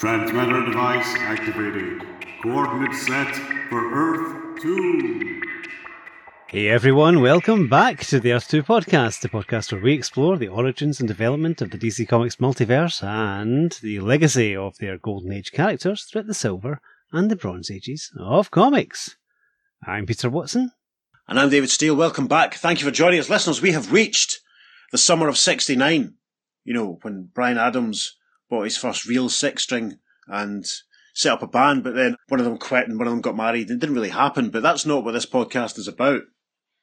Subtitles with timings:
[0.00, 2.00] Transmitter device activated.
[2.42, 3.36] Coordinates set
[3.68, 5.42] for Earth 2.
[6.48, 10.48] Hey everyone, welcome back to the Earth 2 podcast, the podcast where we explore the
[10.48, 15.52] origins and development of the DC Comics multiverse and the legacy of their Golden Age
[15.52, 16.80] characters throughout the Silver
[17.12, 19.18] and the Bronze Ages of comics.
[19.86, 20.72] I'm Peter Watson.
[21.28, 21.94] And I'm David Steele.
[21.94, 22.54] Welcome back.
[22.54, 23.28] Thank you for joining us.
[23.28, 24.40] Listeners, we have reached
[24.92, 26.14] the summer of 69.
[26.64, 28.16] You know, when Bryan Adams
[28.50, 30.66] bought his first real six string and
[31.14, 33.36] set up a band, but then one of them quit and one of them got
[33.36, 33.70] married.
[33.70, 36.22] It didn't really happen, but that's not what this podcast is about.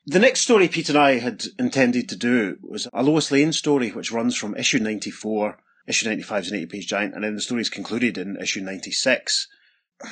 [0.05, 3.89] The next story Pete and I had intended to do was a Lois Lane story,
[3.89, 5.57] which runs from issue 94.
[5.85, 8.61] Issue 95 is an 80 page giant, and then the story is concluded in issue
[8.61, 9.47] 96.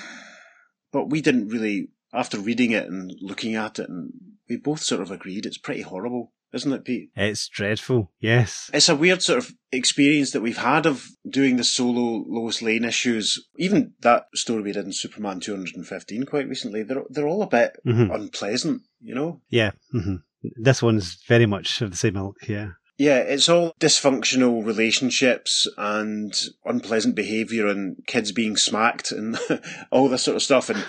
[0.91, 4.13] But we didn't really, after reading it and looking at it, and
[4.47, 7.09] we both sort of agreed it's pretty horrible, isn't it, Pete?
[7.15, 8.69] It's dreadful, yes.
[8.73, 12.85] It's a weird sort of experience that we've had of doing the solo Lois Lane
[12.85, 13.45] issues.
[13.59, 17.77] Even that story we did in Superman 215 quite recently, they're, they're all a bit
[17.85, 18.13] Mhm.
[18.13, 19.41] unpleasant, you know?
[19.49, 20.15] Yeah, hmm
[20.57, 22.69] this one's very much of the same ilk, yeah.
[22.97, 26.33] Yeah, it's all dysfunctional relationships and
[26.65, 29.37] unpleasant behaviour and kids being smacked and
[29.91, 30.85] all this sort of stuff and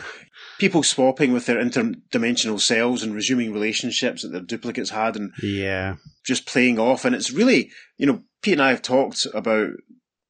[0.59, 5.97] people swapping with their interdimensional selves and resuming relationships that their duplicates had and Yeah.
[6.25, 7.05] just playing off.
[7.05, 9.71] And it's really, you know, Pete and I have talked about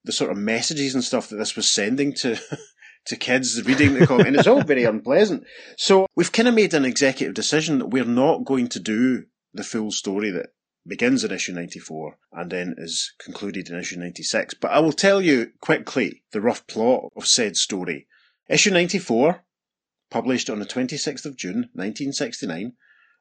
[0.04, 2.38] the sort of messages and stuff that this was sending to
[3.06, 5.44] to kids reading the comic, and it's all very unpleasant.
[5.76, 9.62] So we've kind of made an executive decision that we're not going to do the
[9.62, 10.48] full story that
[10.88, 14.54] begins in issue 94 and then is concluded in issue 96.
[14.54, 18.06] But I will tell you quickly the rough plot of said story.
[18.48, 19.40] Issue 94,
[20.10, 22.72] published on the 26th of June 1969,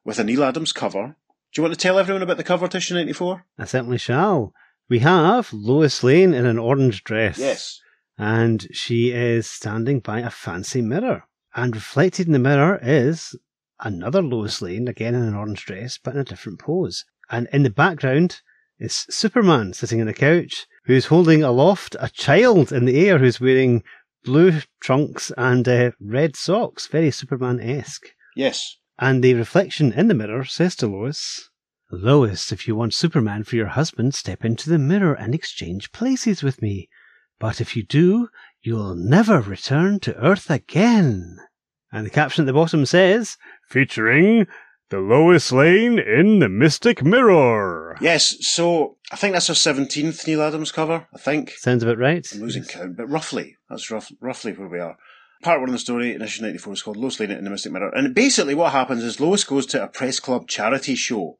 [0.04, 1.16] with a Neal Adams cover.
[1.52, 3.44] Do you want to tell everyone about the cover to issue 94?
[3.58, 4.52] I certainly shall.
[4.88, 7.38] We have Lois Lane in an orange dress.
[7.38, 7.80] Yes.
[8.18, 11.24] and she is standing by a fancy mirror.
[11.54, 13.34] And reflected in the mirror is
[13.80, 17.04] another Lois Lane, again in an orange dress, but in a different pose.
[17.30, 18.40] And in the background
[18.78, 23.40] is Superman sitting on a couch, who's holding aloft a child in the air who's
[23.40, 23.82] wearing
[24.26, 28.08] blue trunks and uh, red socks, very Superman esque.
[28.34, 28.76] Yes.
[28.98, 31.48] And the reflection in the mirror says to Lois,
[31.90, 36.42] Lois, if you want Superman for your husband, step into the mirror and exchange places
[36.42, 36.88] with me.
[37.38, 38.28] But if you do,
[38.60, 41.38] you'll never return to Earth again.
[41.92, 43.36] And the caption at the bottom says,
[43.68, 44.48] featuring
[44.88, 47.96] the Lois Lane in the Mystic Mirror.
[48.00, 51.50] Yes, so I think that's our 17th Neal Adams cover, I think.
[51.56, 52.26] Sounds about right.
[52.32, 54.96] I'm losing count, but roughly, that's rough, roughly where we are.
[55.42, 57.72] Part one of the story in issue 94 is called Lois Lane in the Mystic
[57.72, 57.94] Mirror.
[57.94, 61.38] And basically what happens is Lois goes to a press club charity show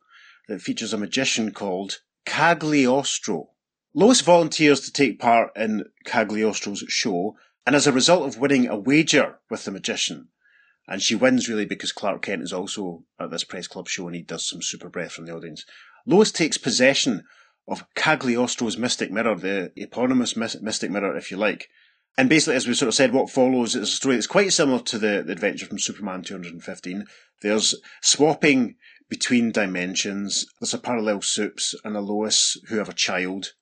[0.48, 3.50] that features a magician called Cagliostro.
[3.94, 8.78] Lois volunteers to take part in Cagliostro's show, and as a result of winning a
[8.78, 10.28] wager with the magician,
[10.88, 14.16] and she wins really because Clark Kent is also at this press club show and
[14.16, 15.64] he does some super breath from the audience.
[16.06, 17.24] Lois takes possession
[17.68, 21.68] of Cagliostro's mystic mirror, the eponymous mystic mirror, if you like.
[22.16, 24.78] And basically, as we sort of said, what follows is a story that's quite similar
[24.80, 27.04] to the, the adventure from Superman 215.
[27.42, 28.76] There's swapping
[29.10, 30.46] between dimensions.
[30.60, 33.52] There's a parallel soups and a Lois who have a child.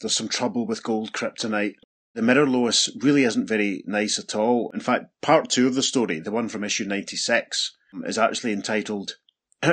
[0.00, 1.74] There's some trouble with gold kryptonite.
[2.14, 4.70] The Mirror Lois really isn't very nice at all.
[4.74, 7.72] In fact, part two of the story, the one from issue 96,
[8.04, 9.16] is actually entitled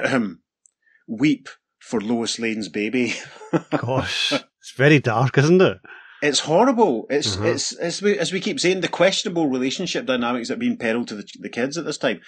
[1.08, 1.50] Weep
[1.80, 3.16] for Lois Lane's Baby.
[3.78, 5.78] Gosh, it's very dark, isn't it?
[6.22, 7.08] It's horrible.
[7.10, 7.46] It's Mhm.
[7.46, 11.08] it's as we as we keep saying, the questionable relationship dynamics that are being peddled
[11.10, 12.20] to the, the kids at this time.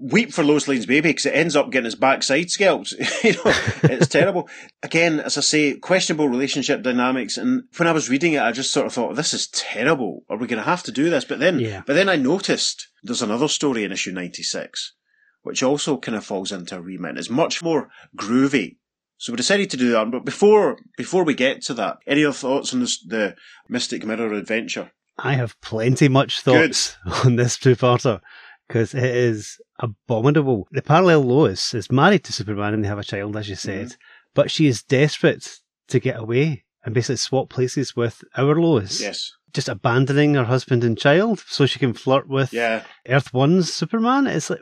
[0.00, 2.92] Weep for Lois Lane's baby because it ends up getting his backside scalped.
[3.24, 3.42] you know,
[3.82, 4.48] it's terrible.
[4.82, 7.36] Again, as I say, questionable relationship dynamics.
[7.36, 10.22] And when I was reading it, I just sort of thought, "This is terrible.
[10.30, 11.82] Are we going to have to do this?" But then, Yeah.
[11.84, 14.94] but then I noticed there's another story in issue ninety six,
[15.42, 17.18] which also kind of falls into a remit.
[17.18, 18.76] It's much more groovy.
[19.16, 20.12] So we decided to do that.
[20.12, 23.34] But before before we get to that, any other thoughts on this, the
[23.68, 24.92] Mystic Mirror adventure?
[25.18, 28.20] I have plenty much thoughts on this two-parter
[28.68, 30.68] because it is abominable.
[30.70, 33.96] The parallel Lois is married to Superman and they have a child, as you said,
[34.34, 39.00] but she is desperate to get away and basically swap places with our Lois.
[39.00, 39.32] Yes.
[39.54, 42.84] Just abandoning her husband and child so she can flirt with Yeah.
[43.08, 44.26] Earth One's Superman.
[44.26, 44.60] It's like,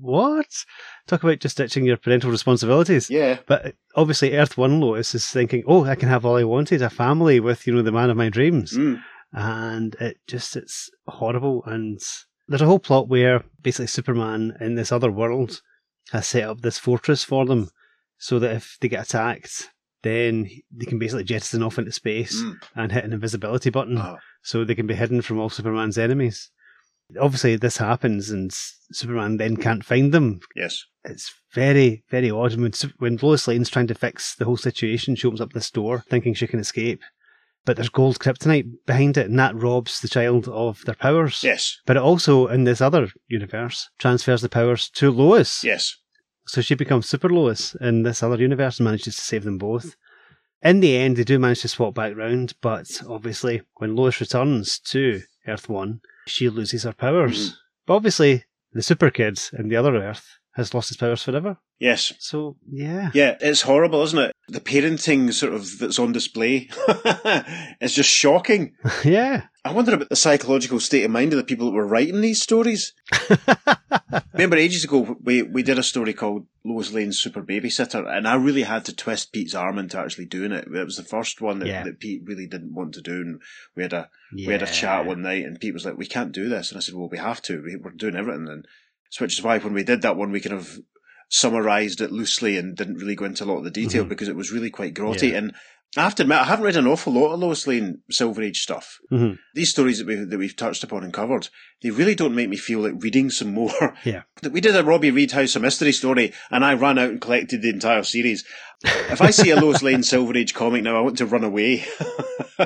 [0.00, 0.46] what?
[1.06, 3.10] Talk about just ditching your parental responsibilities.
[3.10, 3.38] Yeah.
[3.46, 6.90] But obviously, Earth One Lois is thinking, "Oh, I can have all I wanted, a
[6.90, 9.02] family with you know the man of my dreams." Mm.
[9.32, 12.00] and it just it's horrible and
[12.48, 15.60] there's a whole plot where basically superman in this other world
[16.12, 17.68] has set up this fortress for them
[18.18, 19.70] so that if they get attacked
[20.02, 22.54] then they can basically jettison off into space Mm.
[22.76, 24.18] and hit an invisibility button Ah.
[24.42, 26.50] so they can be hidden from all Superman's enemies.
[27.20, 28.52] Obviously, this happens and
[28.92, 30.40] Superman then can't find them.
[30.56, 30.84] Yes.
[31.04, 32.54] It's very, very odd.
[32.56, 36.02] When, when Lois Lane's trying to fix the whole situation, she opens up this door
[36.08, 37.00] thinking she can escape.
[37.66, 41.42] But there's gold kryptonite behind it, and that robs the child of their powers.
[41.42, 41.78] Yes.
[41.84, 45.62] But it also, in this other universe, transfers the powers to Lois.
[45.62, 45.96] Yes.
[46.46, 49.96] So she becomes Super Lois in this other universe and manages to save them both.
[50.62, 54.78] In the end, they do manage to swap back round, but obviously, when Lois returns
[54.78, 57.50] to Earth 1, she loses her powers.
[57.50, 57.54] Mhm.
[57.86, 61.58] But obviously, the Super Kid in the other Earth has lost his powers forever.
[61.78, 62.12] Yes.
[62.20, 63.10] So, yeah.
[63.12, 64.32] Yeah, it's horrible, isn't it?
[64.48, 66.70] The parenting sort of that's on display
[67.80, 68.74] is just shocking.
[69.04, 69.42] yeah.
[69.64, 72.40] I wonder about the psychological state of mind of the people that were writing these
[72.40, 72.94] stories.
[74.32, 78.34] Remember ages ago we, we did a story called Lois Lane's Super Babysitter and I
[78.36, 80.68] really had to twist Pete's arm into actually doing it.
[80.72, 81.82] It was the first one that, Yeah.
[81.82, 83.40] that Pete really didn't want to do and
[83.74, 84.46] we had a yeah.
[84.46, 86.78] we had a chat one night and Pete was like, We can't do this and
[86.78, 87.62] I said, Well we have to.
[87.62, 88.66] We, we're doing everything and
[89.10, 90.78] so which is why when we did that one we kind of
[91.28, 94.08] summarised it loosely and didn't really go into a lot of the detail Mhm.
[94.08, 95.38] because it was really quite grotty Yeah.
[95.38, 95.54] and
[95.96, 98.60] I have to admit, I haven't read an awful lot of Lois Lane Silver Age
[98.60, 99.38] stuff Mhm.
[99.54, 101.48] these stories that we've, that we've touched upon and covered,
[101.82, 103.96] they really don't make me feel like reading some more.
[104.04, 104.22] Yeah.
[104.50, 107.62] We did a Robby Reed House of Mystery story, and I ran out and collected
[107.62, 108.44] the entire series.
[108.84, 111.84] If I see a Lois Lane Silver Age comic now, I want to run away.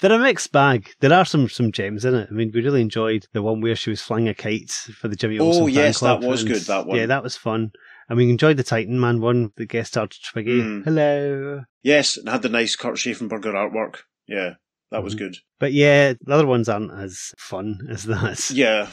[0.00, 0.90] They're a mixed bag.
[1.00, 2.28] There are some some gems in it.
[2.30, 5.16] I mean, we really enjoyed the one where she was flying a kite for the
[5.16, 6.96] Jimmy Oh, Olsen fan yes, that was good, that one.
[6.96, 7.72] Yeah, that was fun.
[8.12, 10.60] And we enjoyed the Titan Man one, the guest starred Twiggy.
[10.60, 10.84] Mm.
[10.84, 11.62] Hello.
[11.82, 14.00] yes, and had the nice Kurt Schaffenberger artwork.
[14.28, 14.56] Yeah,
[14.90, 15.18] that was Mhm.
[15.18, 15.36] good.
[15.58, 18.50] But yeah, the other ones aren't as fun as that.
[18.50, 18.90] Yeah.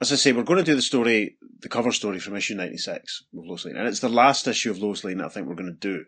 [0.00, 3.24] As I say, we're going to do the story, the cover story from issue 96
[3.36, 3.76] of Lois Lane.
[3.76, 6.04] And it's the last issue of Lois Lane that I think we're going to do.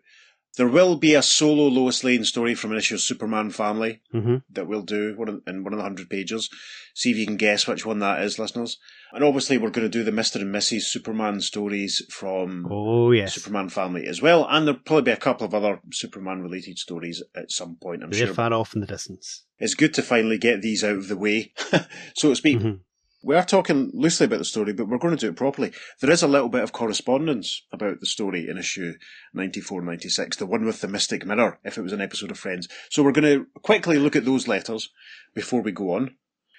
[0.55, 4.37] There will be a solo Lois Lane story from an issue of Superman Family hmm
[4.51, 6.49] that we'll do one of, in one of the hundred pages.
[6.93, 8.77] See if you can guess which one that is, listeners.
[9.13, 10.83] And obviously, we're going to do the Mister and Mrs.
[10.83, 13.33] Superman stories from Oh, yes.
[13.33, 17.23] Superman Family as well, and there'll probably be a couple of other Superman related stories
[17.35, 18.03] at some point.
[18.03, 18.35] I'm They're sure.
[18.35, 19.45] far off in the distance.
[19.57, 21.53] It's good to finally get these out of the way,
[22.15, 22.59] so to speak.
[22.59, 22.79] Mhm.
[23.25, 25.71] We are talking loosely about the story, but we're going to do it properly.
[26.01, 28.95] There is a little bit of correspondence about the story in issue
[29.33, 32.67] 94 96, the one with the Mystic Mirror, if it was an episode of Friends.
[32.89, 34.89] So we're going to quickly look at those letters
[35.33, 36.15] before we go on.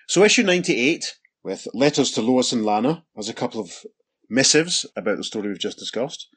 [0.09, 3.85] So issue 98, with letters to Lois and Lana, has a couple of
[4.31, 6.29] missives about the story we've just discussed.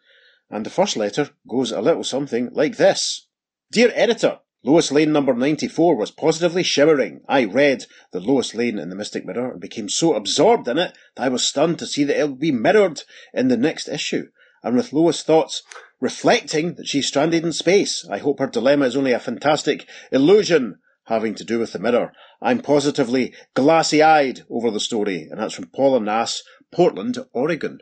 [0.49, 3.27] And the first letter goes a little something like this.
[3.71, 7.21] Dear editor, Lois Lane number 94 was positively shivering.
[7.25, 10.93] I read the Lois Lane in the Mystic Mirror and became so absorbed in it
[11.15, 13.03] that I was stunned to see that it would be mirrored
[13.33, 14.25] in the next issue.
[14.61, 15.63] And with Lois' thoughts
[16.01, 20.79] reflecting that she's stranded in space, I hope her dilemma is only a fantastic illusion
[21.05, 22.11] having to do with the mirror.
[22.41, 26.43] I'm positively glassy-eyed over the story, and that's from Paula Nass,
[26.73, 27.79] Portland, Oregon.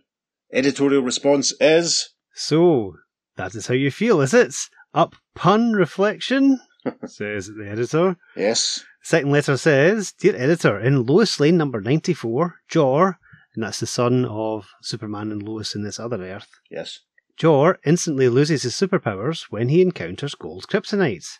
[0.54, 2.10] Editorial response is...
[2.36, 2.94] So,
[3.38, 4.54] that is how you feel, is it?
[4.94, 6.60] Up pun reflection?
[7.06, 8.16] Says the editor.
[8.36, 8.84] Yes.
[9.02, 13.20] Second letter says, Dear editor, in Lois Lane number 94, Jor,
[13.54, 17.00] and that's the son of Superman and Lois in this other Earth, Yes.
[17.38, 21.40] Jor instantly loses his superpowers when he encounters gold kryptonite.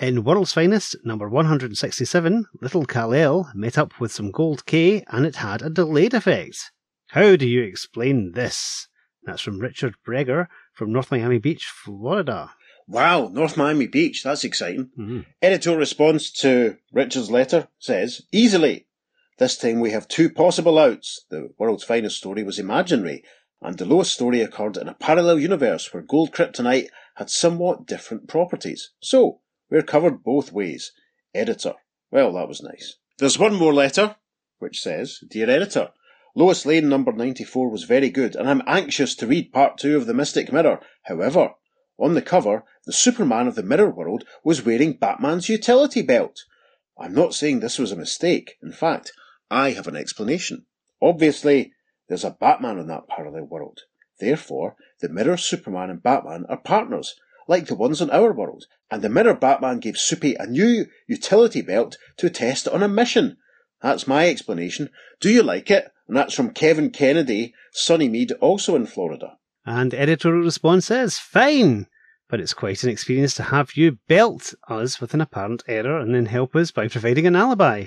[0.00, 5.36] In World's Finest, number 167, little Kal-El met up with some gold K and it
[5.36, 6.70] had a delayed effect.
[7.08, 8.88] How do you explain this?
[9.24, 12.50] That's from Richard Breger from North Miami Beach, Florida.
[12.88, 14.22] Wow, North Miami Beach.
[14.22, 14.90] That's exciting.
[14.98, 15.26] Mhm.
[15.42, 18.86] Editorial response to Richard's letter says, easily.
[19.38, 21.24] This time we have two possible outs.
[21.28, 23.22] The world's finest story was imaginary,
[23.60, 28.28] and the Lois story occurred in a parallel universe where gold kryptonite had somewhat different
[28.28, 28.92] properties.
[29.00, 30.92] So, we're covered both ways.
[31.34, 31.74] Editor.
[32.10, 32.96] Well, that was nice.
[33.18, 34.16] There's one more letter,
[34.58, 35.90] which says, Dear Editor,
[36.34, 40.06] Lois Lane number 94 was very good, and I'm anxious to read part two of
[40.06, 40.80] The Mystic Mirror.
[41.02, 41.54] However,
[41.98, 46.44] on the cover, the Superman of the Mirror World was wearing Batman's utility belt.
[46.98, 48.56] I'm not saying this was a mistake.
[48.62, 49.12] In fact,
[49.50, 50.66] I have an explanation.
[51.00, 51.72] Obviously,
[52.08, 53.80] there's a Batman in that parallel world.
[54.18, 58.64] Therefore, the Mirror Superman and Batman are partners, like the ones in our world.
[58.90, 63.36] And the Mirror Batman gave Soupy a new utility belt to test on a mission.
[63.82, 64.90] That's my explanation.
[65.20, 65.90] Do you like it?
[66.08, 69.38] And that's from Kevin Kennedy, Sunny Mead, also in Florida.
[69.66, 71.88] And the editorial response is, Fine!
[72.28, 76.14] But it's quite an experience to have you belt us with an apparent error and
[76.14, 77.86] then help us by providing an alibi.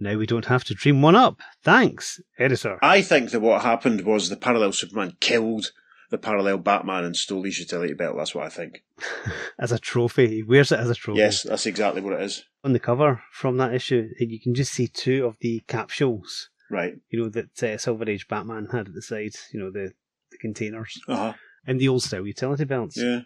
[0.00, 1.40] Now we don't have to dream one up.
[1.62, 2.78] Thanks, editor.
[2.82, 5.72] I think that what happened was the parallel Superman killed
[6.10, 8.16] the parallel Batman and stole his utility belt.
[8.16, 8.82] That's what I think.
[9.58, 10.28] as a trophy.
[10.28, 11.18] He wears it as a trophy.
[11.18, 12.44] Yes, that's exactly what it is.
[12.64, 16.94] On the cover from that issue, you can just see two of the capsules, Right.
[17.10, 19.92] you know, that uh, Silver Age Batman had at the side, you know, the,
[20.38, 21.32] the containers, Uh huh.
[21.66, 22.96] and the old style utility belts.
[22.96, 23.20] Yeah.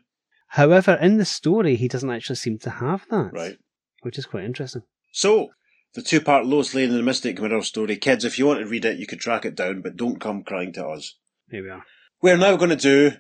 [0.49, 3.31] However, in the story, he doesn't actually seem to have that.
[3.33, 3.57] Right.
[4.03, 4.83] Which is quite interesting.
[5.13, 5.51] So,
[5.95, 7.97] the two part Lois Lane and the Mystic Mirror story.
[7.97, 10.43] Kids, if you want to read it, you could track it down, but don't come
[10.43, 11.15] crying to us.
[11.51, 11.85] Here we are.
[12.21, 13.13] We're now going to do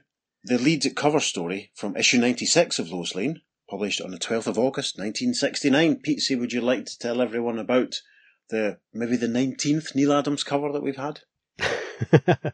[0.44, 4.58] the lead cover story from issue 96 of Lois Lane, published on the 12th of
[4.58, 5.96] August 1969.
[6.02, 8.00] Pete, would you like to tell everyone about
[8.50, 11.20] the maybe the 19th Neal Adams cover that we've had?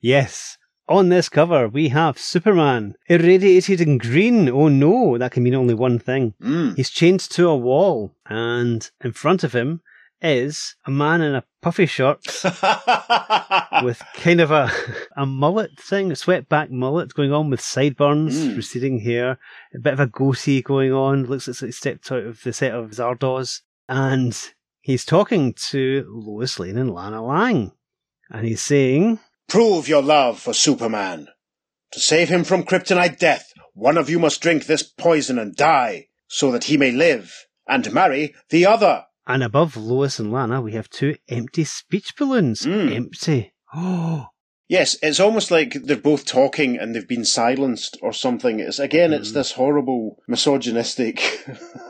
[0.00, 0.58] yes.
[0.88, 4.48] On this cover, we have Superman, irradiated in green.
[4.48, 6.34] Oh no, that can mean only one thing.
[6.42, 6.76] Mm.
[6.76, 9.80] He's chained to a wall, and in front of him
[10.20, 12.20] is a man in a puffy shirt
[13.82, 14.70] with kind of a,
[15.16, 18.56] a mullet thing, a swept back mullet going on with sideburns, Mm.
[18.56, 19.38] receding hair,
[19.74, 21.24] a bit of a goatee going on.
[21.24, 23.62] Looks like he stepped out of the set of Zardoz.
[23.88, 24.36] And
[24.80, 27.72] he's talking to Lois Lane and Lana Lang.
[28.30, 29.18] And he's saying,
[29.48, 31.28] Prove your love for Superman.
[31.92, 36.06] To save him from kryptonite death, one of you must drink this poison and die,
[36.28, 39.04] so that he may live and marry the other.
[39.26, 42.62] and above Lois and Lana, we have two empty speech balloons.
[42.62, 42.94] Mm.
[42.94, 43.52] Empty.
[43.74, 44.26] Oh,
[44.68, 48.58] Yes, it's almost like they're both talking and they've been silenced or something.
[48.58, 49.34] It's again, it's Mm.
[49.34, 51.20] this horrible misogynistic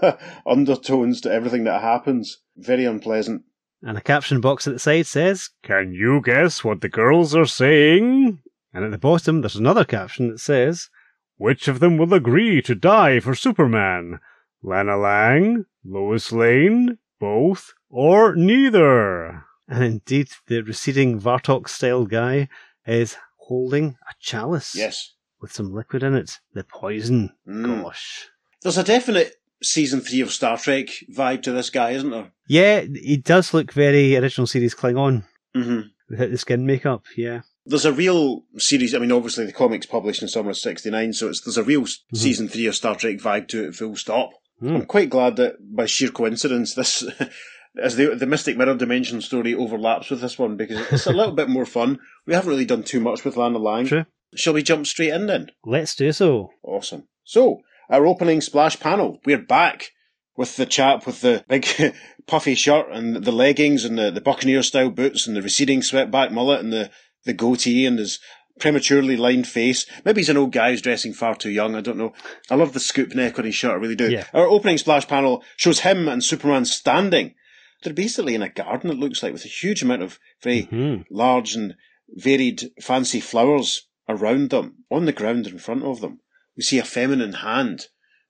[0.46, 2.38] undertones to everything that happens.
[2.56, 3.42] Very unpleasant.
[3.82, 7.46] And a caption box at the side says, Can you guess what the girls are
[7.46, 8.38] saying?
[8.72, 10.88] And at the bottom, there's another caption that says,
[11.36, 14.20] Which of them will agree to die for Superman?
[14.62, 19.44] Lana Lang, Lois Lane, both, or neither?
[19.68, 22.48] And indeed, the receding Vartok style guy
[22.86, 25.14] is holding a chalice Yes.
[25.40, 26.38] with some liquid in it.
[26.54, 27.32] The poison.
[27.48, 27.82] Mm.
[27.82, 28.28] Gosh.
[28.62, 32.32] There's a definite season three of Star Trek vibe to this guy, isn't there?
[32.48, 37.04] Yeah, he does look very original series Klingon hmm without the skin makeup.
[37.16, 37.40] Yeah.
[37.64, 38.94] There's a real series.
[38.94, 41.82] I mean, obviously the comics published in summer of '69, so it's there's a real
[41.82, 43.74] s season three of Star Trek vibe to it.
[43.74, 44.30] Full stop.
[44.60, 44.76] Hmm.
[44.76, 47.04] I'm quite glad that by sheer coincidence, this
[47.82, 51.32] as the the Mystic Mirror Dimension story overlaps with this one because it's a little
[51.40, 51.98] bit more fun.
[52.26, 53.86] We haven't really done too much with Lana Lang.
[53.86, 54.06] True.
[54.34, 55.50] Shall we jump straight in then?
[55.64, 56.50] Let's do so.
[56.62, 57.06] Awesome.
[57.24, 57.60] So,
[57.92, 59.20] our opening splash panel.
[59.24, 59.90] We're back
[60.36, 61.66] with the chap with the big
[62.26, 66.10] puffy shirt and the leggings and the, the Buccaneer style boots and the receding swept
[66.10, 66.90] back mullet and the,
[67.24, 68.18] the goatee and his
[68.58, 69.84] prematurely lined face.
[70.04, 71.74] Maybe he's an old guy who's dressing far too young.
[71.74, 72.14] I don't know.
[72.50, 73.72] I love the scoop neck on his shirt.
[73.72, 74.10] I really do.
[74.10, 74.24] Yeah.
[74.32, 77.34] Our opening splash panel shows him and Superman standing.
[77.82, 81.02] They're basically in a garden, it looks like, with a huge amount of very Hmm.
[81.10, 81.74] large and
[82.08, 86.20] varied fancy flowers around them, on the ground in front of them.
[86.56, 87.86] We see a feminine hand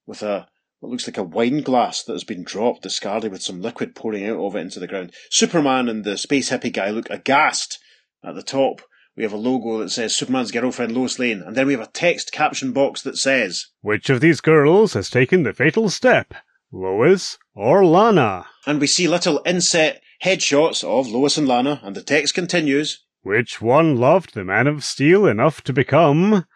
[0.07, 0.49] with a
[0.81, 4.26] what looks like a wine glass that has been dropped, discarded with some liquid pouring
[4.26, 5.12] out of it into the ground.
[5.31, 7.79] Superman and the space hippie guy look aghast.
[8.25, 8.83] At the top,
[9.17, 11.87] we have a logo that says Superman's girlfriend Lois Lane, and then we have a
[11.87, 16.35] text caption box that says, Which of these girls has taken the fatal step?
[16.73, 18.47] Lois or Lana?
[18.67, 23.61] and we see little inset headshots of Lois and Lana, and the text continues, Which
[23.61, 26.47] one loved the Man of Steel enough to become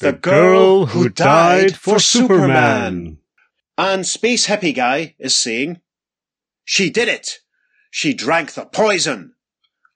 [0.00, 3.18] The girl who died for Superman.
[3.76, 5.82] And Space Hippie Guy is saying,
[6.64, 7.40] She did it!
[7.90, 9.34] She drank the poison!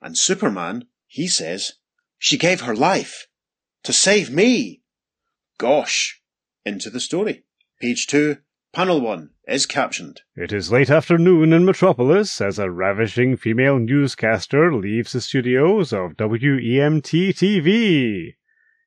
[0.02, 1.72] And Superman, he says,
[2.18, 3.28] She gave her life
[3.84, 4.82] to save me!
[5.56, 6.20] Gosh.
[6.66, 7.44] Into the story.
[7.80, 8.36] Page 2,
[8.74, 10.20] panel 1 is captioned.
[10.36, 16.18] It is late afternoon in Metropolis as a ravishing female newscaster leaves the studios of
[16.18, 18.34] WEMT TV.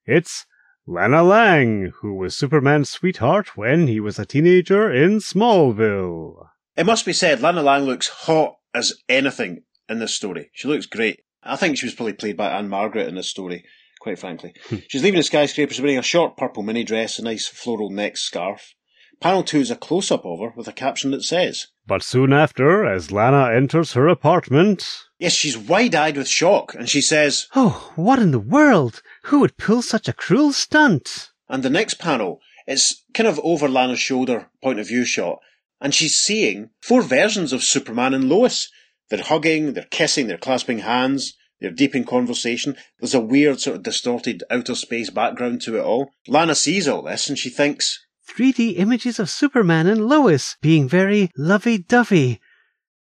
[0.05, 0.45] It's
[0.89, 6.47] Lana Lang, who was Superman's sweetheart when he was a teenager in Smallville.
[6.77, 10.49] It must be said, Lana Lang looks hot as anything in this story.
[10.53, 11.19] She looks great.
[11.43, 13.65] I think she was probably played by Ann-Margret in this story,
[13.99, 14.53] quite frankly.
[14.69, 14.77] Hmm.
[14.87, 18.73] She's leaving the skyscrapers wearing a short purple mini dress, a nice floral neck scarf.
[19.19, 22.31] Panel 2 is a close up of her with a caption that says, But soon
[22.31, 27.47] after, as Lana enters her apartment, Yes, she's wide eyed with shock, and she says,
[27.55, 29.01] Oh, what in the world?
[29.23, 31.31] Who would pull such a cruel stunt?
[31.49, 35.39] and the next panel, it's kind of over Lana's shoulder point of view shot,
[35.79, 38.69] and she's seeing four versions of Superman and Lois.
[39.09, 42.75] They're hugging, they're kissing, they're clasping hands, they're deep in conversation.
[42.99, 46.11] There's a weird sort of distorted outer space background to it all.
[46.27, 51.31] Lana sees all this and she thinks, 3D images of Superman and Lois being very
[51.37, 52.41] lovey dovey.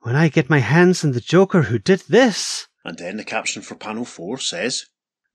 [0.07, 2.67] When I get my hands on the Joker who did this.
[2.85, 4.85] and then the caption for panel four says,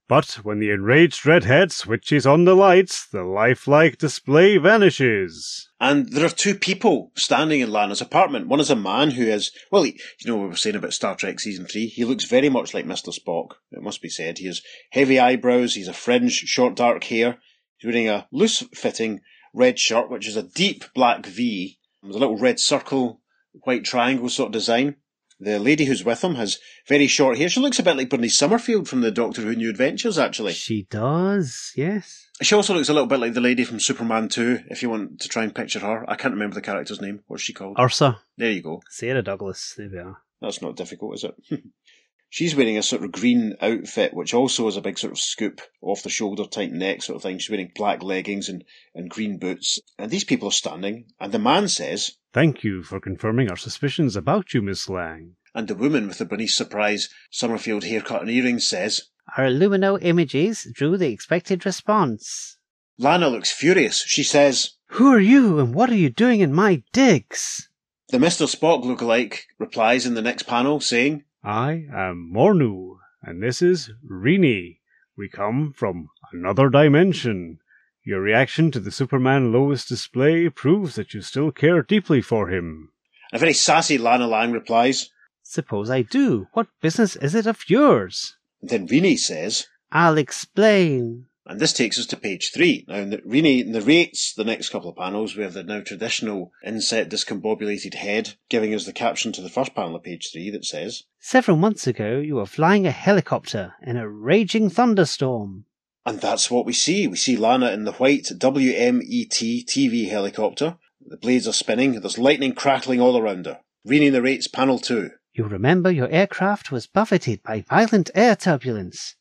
[0.07, 5.69] But when the enraged redhead switches on the lights, the lifelike display vanishes.
[5.79, 8.47] And there are two people standing in Lana's apartment.
[8.47, 10.93] One is a man who is, well, he, you know what we were saying about
[10.93, 11.85] Star Trek Season 3?
[11.85, 13.13] He looks very much like Mr.
[13.13, 14.39] Spock, it must be said.
[14.39, 17.37] He has heavy eyebrows, he's a fringe, short dark hair.
[17.77, 19.21] He's wearing a loose fitting
[19.53, 23.21] red shirt, which is a deep black V There's a little red circle,
[23.63, 24.95] white triangle sort of design.
[25.39, 27.49] The lady who's with him has very short hair.
[27.49, 30.53] She looks a bit like Bernice Summerfield from the Doctor Who New Adventures, actually.
[30.53, 32.27] She does, yes.
[32.41, 35.19] She also looks a little bit like the lady from Superman 2, if you want
[35.21, 36.09] to try and picture her.
[36.09, 37.21] I can't remember the character's name.
[37.27, 37.77] What's she called?
[37.79, 38.19] Ursa.
[38.37, 38.81] There you go.
[38.89, 39.73] Sarah Douglas.
[39.77, 40.21] There we are.
[40.39, 41.63] That's not difficult, is it?
[42.29, 45.61] She's wearing a sort of green outfit, which also has a big sort of scoop
[45.81, 47.37] off the shoulder, tight neck sort of thing.
[47.37, 48.63] She's wearing black leggings and,
[48.95, 49.79] and green boots.
[49.99, 54.15] And these people are standing, and the man says, Thank you for confirming our suspicions
[54.15, 55.35] about you, Miss Lang.
[55.53, 60.67] And the woman with the Bernice Surprise Summerfield haircut and earrings says, Our Illumino images
[60.73, 62.57] drew the expected response.
[62.97, 64.03] Lana looks furious.
[64.07, 67.69] She says, Who are you and what are you doing in my digs?
[68.09, 68.47] The Mr.
[68.47, 74.79] Spock lookalike replies in the next panel saying, I am Mornu, and this is Rini.
[75.15, 77.59] We come from another dimension.
[78.05, 82.91] Your reaction to the Superman Lois display proves that you still care deeply for him.
[83.31, 85.09] A very sassy Lana Lang replies,
[85.41, 86.47] Suppose I do.
[86.53, 88.35] What business is it of yours?
[88.61, 91.25] and then Rini says, I'll explain.
[91.45, 92.85] And this takes us to page three.
[92.87, 95.35] Now, Rini narrates the next couple of panels.
[95.35, 99.75] We have the now traditional inset discombobulated head, giving us the caption to the first
[99.75, 103.97] panel of page three that says, Several months ago, you were flying a helicopter in
[103.97, 105.65] a raging thunderstorm.
[106.05, 107.07] And that's what we see.
[107.07, 110.77] We see Lana in the white WMET TV helicopter.
[111.05, 111.99] The blades are spinning.
[111.99, 113.61] There's lightning crackling all around her.
[113.87, 115.11] Rini narrates panel two.
[115.33, 119.15] You remember your aircraft was buffeted by violent air turbulence.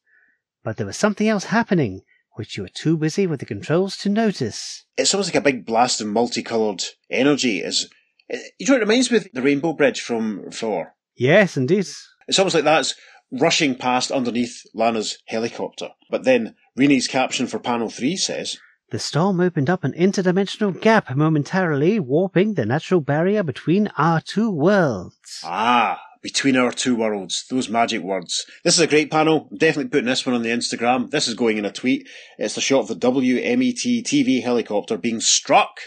[0.62, 2.02] But there was something else happening,
[2.34, 4.84] which you were too busy with the controls to notice.
[4.96, 7.58] It's almost like a big blast of multicoloured energy.
[7.58, 7.88] Is
[8.30, 10.94] eh, You know, it reminds me of the Rainbow Bridge from Thor.
[11.16, 11.86] Yes, indeed.
[12.28, 12.94] It's almost like that's
[13.32, 15.90] rushing past underneath Lana's helicopter.
[16.10, 18.58] But then Rini's caption for panel three says,
[18.90, 24.50] The storm opened up an interdimensional gap momentarily, warping the natural barrier between our two
[24.50, 25.42] worlds.
[25.44, 27.44] Ah, between our two worlds.
[27.50, 28.46] Those magic words.
[28.64, 29.48] This is a great panel.
[29.50, 31.10] I'm definitely putting this one on the Instagram.
[31.10, 32.08] This is going in a tweet.
[32.38, 35.78] It's the shot of the WMET TV helicopter being struck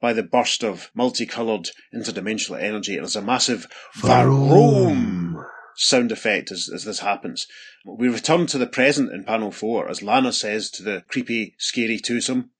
[0.00, 2.96] by the burst of multicoloured interdimensional energy.
[2.96, 5.21] There's a massive Varoom
[5.76, 7.46] sound effect as, as this happens.
[7.84, 11.98] We return to the present in panel four as Lana says to the creepy, scary
[11.98, 12.50] twosome,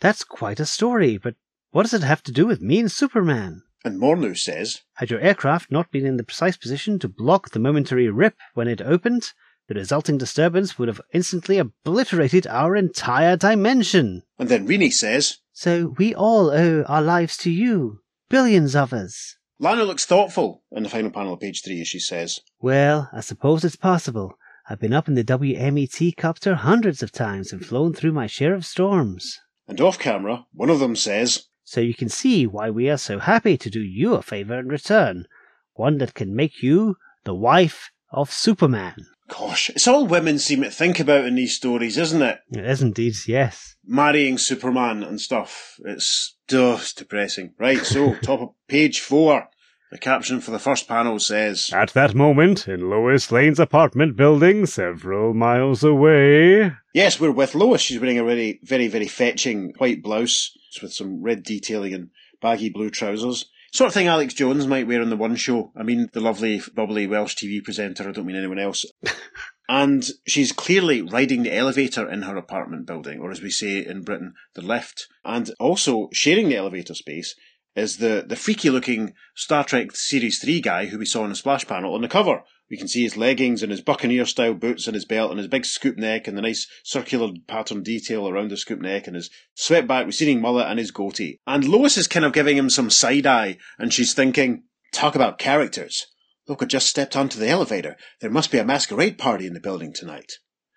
[0.00, 1.34] That's quite a story, but
[1.70, 3.62] what does it have to do with me and Superman?
[3.84, 7.60] and Mornu says, Had your aircraft not been in the precise position to block the
[7.60, 9.32] momentary rip when it opened,
[9.68, 14.22] the resulting disturbance would have instantly obliterated our entire dimension.
[14.38, 19.36] and then Rini says, So we all owe our lives to you, billions of us.
[19.60, 23.20] Lana looks thoughtful in the final panel of page three as she says, Well, I
[23.20, 24.38] suppose it's possible.
[24.70, 28.54] I've been up in the WMET copter hundreds of times and flown through my share
[28.54, 29.40] of storms.
[29.66, 33.18] and off camera, one of them says, So you can see why we are so
[33.18, 35.26] happy to do you a favor in return.
[35.74, 39.06] One that can make you the wife of Superman.
[39.28, 42.40] Gosh, it's all women seem to think about in these stories, isn't it?
[42.50, 43.76] It is indeed, yes.
[43.86, 45.78] Marrying Superman and stuff.
[45.84, 47.52] It's just depressing.
[47.58, 49.48] Right, so top of page four.
[49.90, 54.66] The caption for the first panel says, At that moment, in Lois Lane's apartment building,
[54.66, 57.80] several miles away, Yes, we're with Lois.
[57.80, 60.50] She's wearing a very, very, very fetching white blouse
[60.82, 62.10] with some red detailing and
[62.42, 63.46] baggy blue trousers.
[63.72, 65.72] Sort of thing Alex Jones might wear on the One Show.
[65.76, 68.08] I mean, the lovely, bubbly Welsh TV presenter.
[68.08, 68.86] I don't mean anyone else.
[69.68, 74.02] and she's clearly riding the elevator in her apartment building, or as we say in
[74.02, 75.06] Britain, the lift.
[75.22, 77.34] And also sharing the elevator space
[77.76, 81.36] is the, the freaky looking Star Trek Series 3 guy who we saw in the
[81.36, 82.42] splash panel on the cover.
[82.70, 85.48] We can see his leggings and his Buccaneer style boots and his belt and his
[85.48, 89.30] big scoop neck and the nice circular pattern detail around the scoop neck and his
[89.54, 91.38] swept back receding mullet and his goatee.
[91.46, 95.38] And Lois is kind of giving him some side eye and she's thinking, talk about
[95.38, 96.06] characters.
[96.46, 97.96] Look, I just stepped onto the elevator.
[98.20, 100.32] There must be a masquerade party in the building tonight.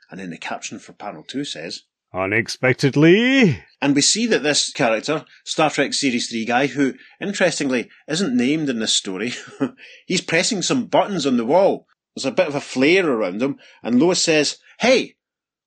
[0.09, 5.25] And then the caption for panel two says, unexpectedly, and we see that this character,
[5.43, 9.33] Star Trek Series 3 guy, who, interestingly, isn't named in this story,
[10.05, 11.87] he's pressing some buttons on the wall.
[12.15, 15.15] There's a bit of a flare around him, and Lois says, Hey,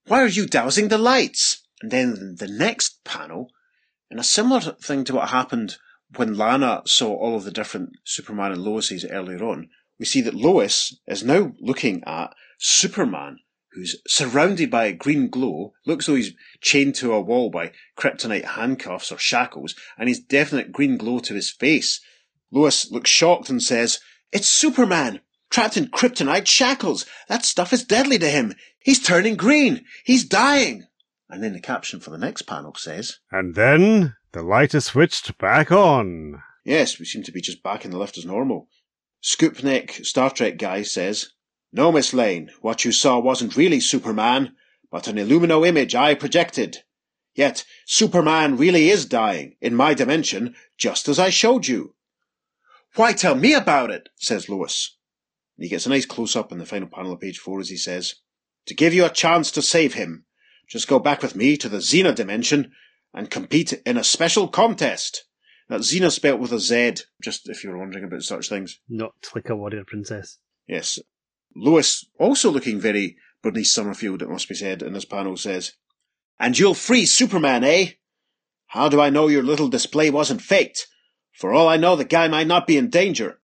[0.07, 1.66] why are you dousing the lights?
[1.83, 3.50] And then the next panel,
[4.11, 5.76] in a similar thing to what happened
[6.16, 10.35] when Lana saw all of the different Superman and Loises earlier on, we see that
[10.35, 13.38] Lois is now looking at Superman,
[13.75, 18.45] who's surrounded by a green glow, looks though he's chained to a wall by kryptonite
[18.45, 22.01] handcuffs or shackles, and he's definite green glow to his face.
[22.51, 23.99] Lois looks shocked and says,
[24.33, 25.21] It's Superman!
[25.51, 27.05] Trapped in kryptonite shackles!
[27.29, 28.55] That stuff is deadly to him!
[28.79, 29.85] He's turning green!
[30.05, 30.87] He's dying!
[31.29, 35.37] And then the caption for the next panel says, And then the light is switched
[35.39, 36.43] back on.
[36.65, 38.69] Yes, we seem to be just back in the lift as normal.
[39.23, 41.31] Scoopneck Star Trek guy says,
[41.77, 44.55] No, Miss Lane, what you saw wasn't really Superman,
[44.93, 46.85] but an Illumino image I projected.
[47.35, 51.97] Yet, Superman really is dying, in my dimension, just as I showed you.
[52.95, 54.09] Why tell me about it?
[54.15, 54.97] says Lois.
[55.57, 57.71] And he gets a nice close up in the final panel of page four as
[57.71, 58.15] he says,
[58.67, 60.27] To give you a chance to save him,
[60.69, 62.71] just go back with me to the Zena dimension
[63.13, 65.25] and compete in a special contest.
[65.69, 68.79] That Zena spelt with a Z, just if you're wondering about such things.
[68.89, 70.39] Not like a warrior princess.
[70.69, 71.01] Yes.
[71.55, 75.73] Lois, also looking very Bernice Summerfield, it must be said, in this panel says,
[76.38, 77.90] And you'll free Superman, eh?
[78.69, 80.87] How do I know your little display wasn't faked?
[81.33, 83.38] For all I know, the guy might not be in danger.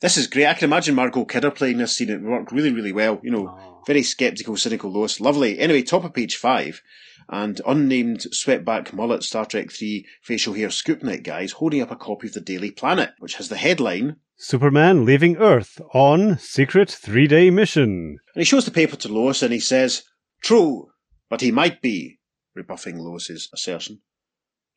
[0.00, 0.46] This is great.
[0.46, 2.10] I can imagine Margot Kidder playing this scene.
[2.10, 3.20] It worked really, really well.
[3.22, 3.82] You know, Oh.
[3.86, 5.20] very sceptical, cynical Lois.
[5.20, 5.58] Lovely.
[5.58, 6.82] Anyway, top of page five.
[7.28, 12.28] And unnamed swept-back mullet Star Trek 3 facial hair Scoopneck guys holding up a copy
[12.28, 17.50] of the Daily Planet, which has the headline, Superman leaving Earth on secret three day
[17.50, 18.18] mission.
[18.34, 20.04] And he shows the paper to Lois and he says,
[20.40, 20.92] True,
[21.28, 22.20] but he might be,
[22.54, 24.00] rebuffing Lois's assertion.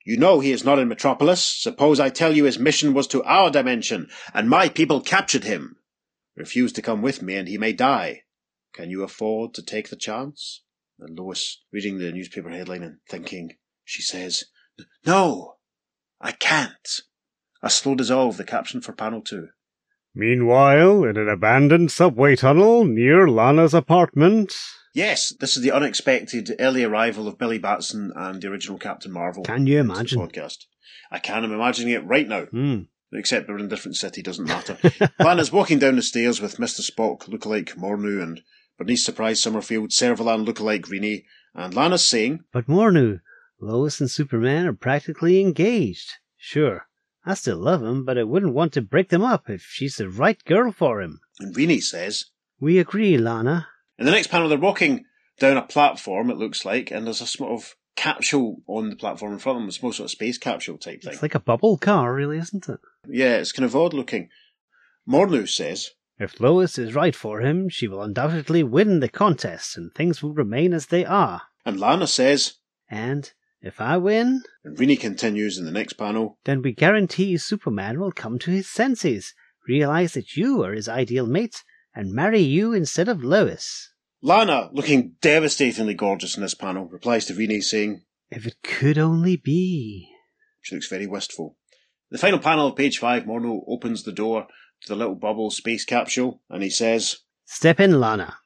[0.03, 1.43] You know he is not in Metropolis.
[1.43, 5.75] Suppose I tell you his mission was to our dimension, and my people captured him.
[6.35, 8.23] Refuse to come with me and he may die.
[8.73, 10.63] Can you afford to take the chance?
[11.01, 14.43] And Lois, reading the newspaper headline and thinking, she says,
[15.05, 15.55] No,
[16.19, 17.01] I can't.
[17.63, 19.49] A slow dissolve, the caption for panel two.
[20.13, 24.53] Meanwhile, in an abandoned subway tunnel near Lana's apartment,
[24.93, 29.43] Yes, this is the unexpected early arrival of Billy Batson and the original Captain Marvel.
[29.43, 30.19] Can you imagine?
[30.19, 30.65] podcast.
[31.09, 31.43] I can.
[31.45, 32.43] I'm imagining it right now.
[32.45, 32.81] Hmm.
[33.13, 34.77] Except we're in a different city, doesn't matter.
[35.19, 36.81] Lana's walking down the stairs with Mr.
[36.81, 38.41] Spock lookalike Mornu and
[38.81, 43.19] Bernice Surprise Summerfield, Servalan lookalike Greenie, and Lana's saying, But Mornu.
[43.59, 46.13] Lois and Superman are practically engaged.
[46.35, 46.87] Sure,
[47.23, 50.09] I still love him, but I wouldn't want to break them up if she's the
[50.09, 51.19] right girl for him.
[51.39, 52.25] and Greenie says,
[52.59, 53.67] We agree, Lana.
[53.99, 55.05] In the next panel, they're walking
[55.37, 59.33] down a platform, it looks like, and there's a sort of capsule on the platform
[59.33, 61.13] in front of them, a small sort of space capsule type thing.
[61.13, 62.79] It's like a bubble car, really, isn't it?
[63.07, 64.29] yeah, it's kind of odd looking.
[65.07, 65.91] Mornu says,
[66.21, 70.35] If Lois is right for him, she will undoubtedly win the contest, and things will
[70.35, 71.41] remain as they are.
[71.65, 72.57] and Lana says,
[72.91, 77.99] And if I win, and Greenie continues in the next panel, then we guarantee Superman
[77.99, 79.33] will come to his senses,
[79.67, 81.63] realize that you are his ideal mate,
[81.95, 83.89] and marry you instead of Lois.
[84.21, 89.37] Lana, looking devastatingly gorgeous in this panel, replies to Renee saying, If it could only
[89.37, 90.07] be.
[90.61, 91.57] she looks very wistful.
[92.11, 94.45] The final panel of page five, Mornu opens the door
[94.81, 98.37] to the little bubble space capsule and he says, Step in, Lana.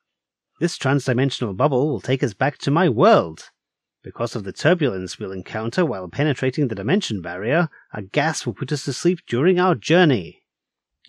[0.59, 3.49] This transdimensional bubble will take us back to my world.
[4.03, 8.71] Because of the turbulence we'll encounter while penetrating the dimension barrier, a gas will put
[8.71, 10.43] us to sleep during our journey.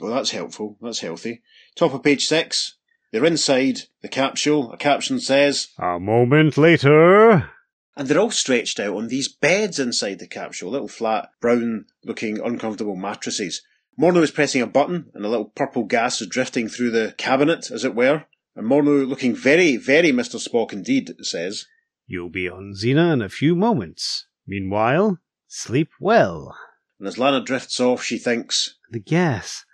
[0.00, 0.76] Well, that's helpful.
[0.80, 1.42] That's healthy.
[1.74, 2.76] Top of page six.
[3.12, 4.72] They're inside the capsule.
[4.72, 7.50] A caption says, a moment later,
[7.96, 12.38] and they're all stretched out on these beds inside the capsule, little flat, brown looking,
[12.38, 13.62] uncomfortable mattresses.
[13.98, 17.70] Mornu is pressing a button and a little purple gas is drifting through the cabinet,
[17.70, 18.24] as it were.
[18.54, 20.37] And Mornu, looking very, very Mr.
[20.37, 21.66] Spock indeed, says,
[22.06, 24.26] You'll be on Zena in a few moments.
[24.46, 26.56] Meanwhile, sleep well.
[26.98, 29.64] and as Lana drifts off, she thinks, The gas.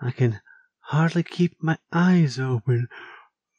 [0.00, 0.40] I can
[0.80, 2.88] hardly keep my eyes open.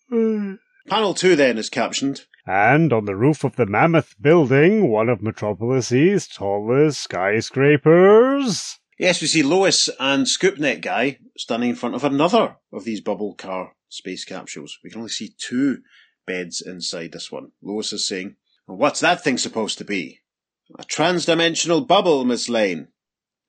[0.87, 5.21] Panel 2 then is captioned, and on the roof of the mammoth building, one of
[5.21, 12.57] Metropolis's tallest skyscrapers, Yes, we see Lois and Scoopnet Guy standing in front of another
[12.73, 14.77] of these bubble car space capsules.
[14.83, 15.83] We can only see two
[16.27, 17.53] beds inside this one.
[17.61, 18.35] Lois is saying,
[18.65, 20.19] What's that thing supposed to be?
[20.77, 22.89] A transdimensional bubble, Miss Lane.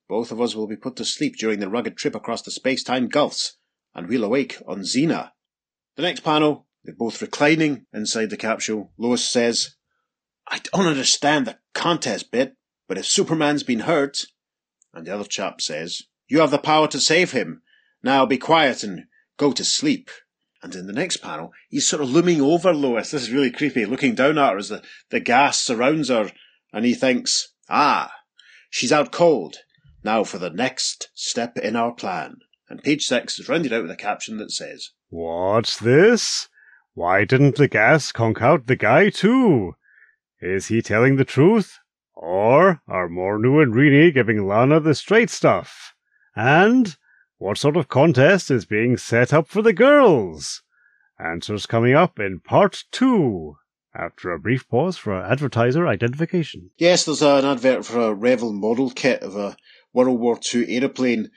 [0.08, 3.08] Both of us will be put to sleep during the rugged trip across the space-time
[3.08, 3.56] gulfs,
[3.92, 5.32] and we'll awake on Zena.
[5.96, 8.92] The next panel, they're both reclining inside the capsule.
[8.96, 9.74] Lois says,
[10.46, 12.54] I don't understand the contest bit,
[12.86, 14.26] but if Superman's been hurt,
[14.92, 17.62] and the other chap says, You have the power to save him.
[18.02, 19.04] Now be quiet and
[19.36, 20.10] go to sleep.
[20.62, 23.10] And in the next panel, he's sort of looming over Lois.
[23.10, 26.30] This is really creepy, looking down at her as the, the gas surrounds her.
[26.72, 28.12] And he thinks, Ah,
[28.68, 29.56] she's out cold.
[30.04, 32.36] Now for the next step in our plan.
[32.68, 36.48] And page six is rounded out with a caption that says, What's this?
[36.94, 39.74] Why didn't the gas conk out the guy too?
[40.40, 41.78] Is he telling the truth?
[42.22, 45.94] Or are Mornu and Rini giving Lana the straight stuff?
[46.36, 46.94] And
[47.38, 50.62] what sort of contest is being set up for the girls?
[51.18, 53.56] Answers coming up in part two,
[53.94, 56.72] after a brief pause for advertiser identification.
[56.76, 59.56] Yes, there's an advert for a Revell model kit of a
[59.94, 61.30] World War II aeroplane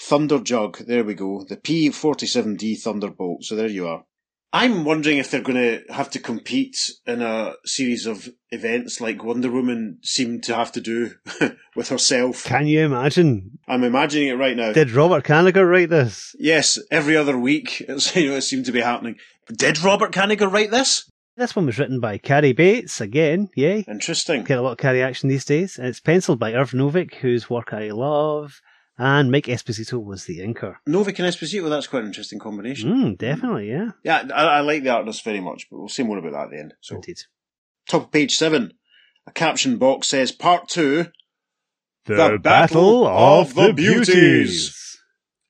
[0.00, 0.86] Thunderjug.
[0.86, 1.44] There we go.
[1.46, 3.44] The P-47D Thunderbolt.
[3.44, 4.06] So there you are.
[4.54, 9.24] I'm wondering if they're going to have to compete in a series of events like
[9.24, 11.12] Wonder Woman seemed to have to do
[11.76, 12.44] with herself.
[12.44, 13.58] Can you imagine?
[13.66, 14.72] I'm imagining it right now.
[14.72, 16.36] Did Robert Kanigher write this?
[16.38, 19.16] yes, every other week, it's, you know, it seemed to be happening.
[19.56, 21.08] Did Robert Kanigher write this?
[21.34, 23.86] This one was written by Cary Bates, again, yay.
[23.88, 24.44] Interesting.
[24.44, 25.78] Get a lot of Carrie action these days.
[25.78, 28.60] And it's penciled by Irv Novick, whose work I love,
[28.98, 30.76] and Mike Esposito was the inker.
[30.88, 32.92] Novick and Esposito, that's quite an interesting combination.
[32.92, 33.90] Mm, definitely, yeah.
[34.04, 36.50] Yeah, I, I like the artist very much, but we'll see more about that at
[36.50, 36.74] the end.
[36.80, 37.18] So, Indeed.
[37.88, 38.74] top of page seven,
[39.26, 41.06] a caption box says part two,
[42.06, 44.08] The, The Battle, Battle of, the Beauties.
[44.14, 44.98] Beauties.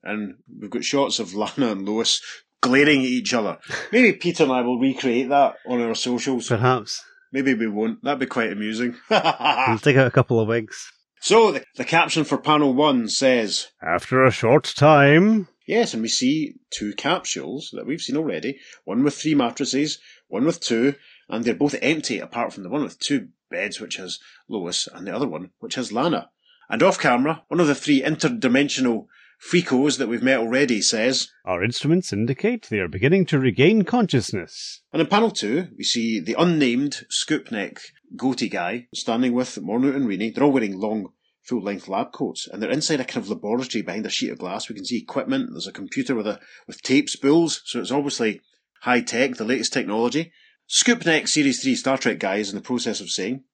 [0.05, 2.21] and we've got shots of Lana and Lois
[2.61, 3.59] glaring at each other.
[3.91, 6.47] Maybe Peter and I will recreate that on our socials.
[6.49, 7.05] Perhaps.
[7.33, 8.05] Maybe we won't.
[8.05, 8.95] That'd be quite amusing.
[9.11, 10.93] We'll take out a couple of wigs.
[11.23, 16.09] So, the, the caption for panel one says, After a short time, Yes, and we
[16.09, 18.59] see two capsules that we've seen already.
[18.85, 20.97] One with three mattresses, one with two,
[21.29, 25.07] and they're both empty apart from the one with two beds, which has Lois, and
[25.07, 26.31] the other one, which has Lana.
[26.69, 29.07] And off camera, one of the three interdimensional
[29.43, 34.83] freakos that we've met already says, our instruments indicate they are beginning to regain consciousness.
[34.93, 37.81] and in panel two, we see the unnamed scoop neck
[38.17, 40.35] goatee guy standing with Mornu and Rini.
[40.35, 43.83] They're all wearing long, full length lab coats, and they're inside a kind of laboratory
[43.83, 44.69] behind a sheet of glass.
[44.69, 45.51] We can see equipment.
[45.53, 48.41] There's a computer with a with tape spools, so it's obviously
[48.83, 50.33] high tech, the latest technology.
[50.69, 53.45] Scoopneck Series 3 Star Trek guy is in the process of saying,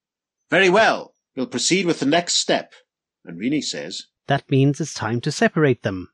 [0.50, 2.72] Very well, we'll proceed with the next step.
[3.24, 6.10] And Rini says, That means it's time to separate them.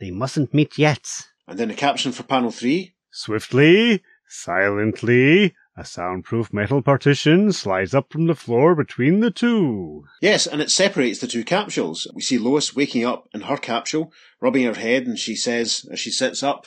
[0.00, 1.06] They mustn't meet yet.
[1.46, 8.12] and then the caption for panel 3, Swiftly, silently, a soundproof metal partition slides up
[8.12, 10.04] from the floor between the two.
[10.20, 12.10] Yes, and it separates the two capsules.
[12.12, 16.00] We see Lois waking up in her capsule, rubbing her head, and she says, as
[16.00, 16.66] she sits up,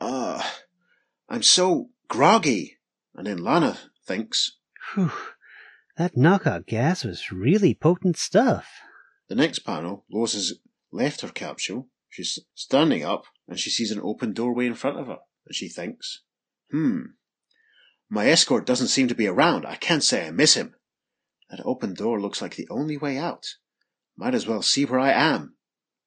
[0.00, 0.58] Ah,
[1.30, 2.76] I'm so groggy.
[3.14, 4.58] And then Lana thinks,
[4.94, 5.12] Whew.
[5.96, 8.68] That knockout gas was really potent stuff.
[9.28, 10.58] The next panel, Lois has
[10.92, 11.88] left her capsule.
[12.10, 15.18] She's standing up and she sees an open doorway in front of her.
[15.46, 16.20] And she thinks,
[16.70, 17.00] hmm,
[18.08, 19.66] my escort doesn't seem to be around.
[19.66, 20.74] I can't say I miss him.
[21.50, 23.46] That open door looks like the only way out.
[24.16, 25.54] Might as well see where I am.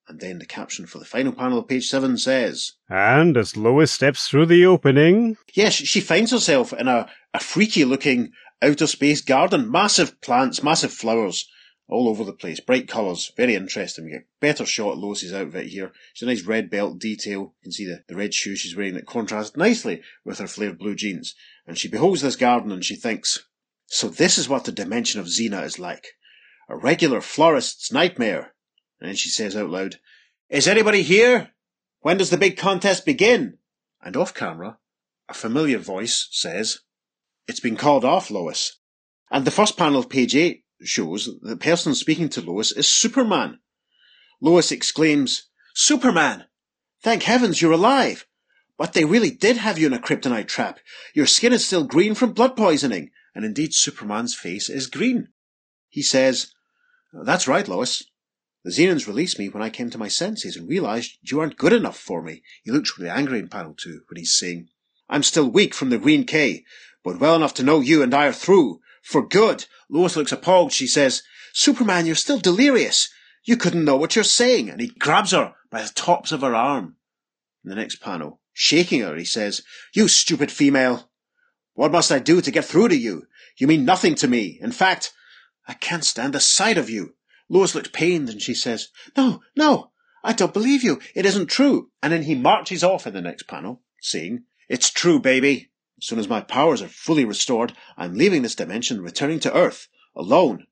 [0.07, 3.91] And then the caption for the final panel of page seven says, And as Lois
[3.91, 8.31] steps through the opening, Yes, she finds herself in a, a freaky looking
[8.61, 9.71] outer space garden.
[9.71, 11.47] Massive plants, massive flowers
[11.89, 12.59] all over the place.
[12.59, 13.31] Bright colours.
[13.35, 14.05] Very interesting.
[14.05, 15.91] We get better shot of Lois's outfit here.
[16.13, 17.39] She's a nice red belt detail.
[17.39, 20.77] You can see the, the red shoes she's wearing that contrast nicely with her flared
[20.77, 21.35] blue jeans.
[21.65, 23.45] And she beholds this garden and she thinks,
[23.87, 26.07] So this is what the dimension of Zena is like.
[26.69, 28.53] A regular florist's nightmare.
[28.99, 29.95] And then she says out loud,
[30.49, 31.51] Is anybody here?
[32.01, 33.57] When does the big contest begin?
[34.01, 34.77] And off camera,
[35.27, 36.79] a familiar voice says,
[37.47, 38.77] It's been called off, Lois.
[39.31, 42.87] And the first panel of page 8 shows that the person speaking to Lois is
[42.87, 43.59] Superman.
[44.41, 46.45] Lois exclaims, Superman!
[47.01, 48.25] Thank heavens you're alive!
[48.77, 50.79] But they really did have you in a kryptonite trap.
[51.13, 53.11] Your skin is still green from blood poisoning.
[53.35, 55.29] And indeed, Superman's face is green.
[55.89, 56.53] He says,
[57.13, 58.03] That's right, Lois.
[58.63, 61.73] The Zenons released me when I came to my senses and realized you aren't good
[61.73, 62.43] enough for me.
[62.63, 64.69] He looks really angry in panel two when he's saying,
[65.09, 66.65] I'm still weak from the green K,
[67.03, 68.81] but well enough to know you and I are through.
[69.09, 69.65] For good.
[69.89, 70.71] Lois looks appalled.
[70.71, 73.09] She says, Superman, you're still delirious.
[73.43, 74.69] You couldn't know what you're saying.
[74.69, 76.95] And he grabs her by the tops of her arm.
[77.63, 79.63] In the next panel, shaking her, he says,
[79.95, 81.09] You stupid female.
[81.73, 83.25] What must I do to get through to you?
[83.57, 84.59] You mean nothing to me.
[84.61, 85.11] In fact,
[85.67, 87.15] I can't stand the sight of you.
[87.49, 89.89] Lois looks pained and she says, No, no,
[90.23, 91.01] I don't believe you.
[91.15, 91.89] It isn't true.
[92.03, 95.68] And then he marches off in the next panel, saying, It's true, baby.
[95.99, 99.87] As soon as my powers are fully restored, I'm leaving this dimension, returning to Earth,
[100.15, 100.65] alone.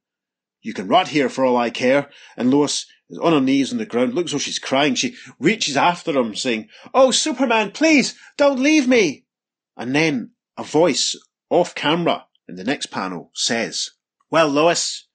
[0.62, 2.10] You can rot here for all I care.
[2.38, 4.96] And Lois is on her knees on the ground, looks as though she's crying.
[4.96, 9.26] She reaches after him, saying, Oh, Superman, please, don't leave me.
[9.76, 11.16] And then a voice
[11.50, 13.90] off camera in the next panel says,
[14.32, 15.08] Well, Lois,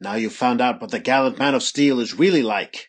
[0.00, 2.88] now you've found out what the gallant man of steel is really like.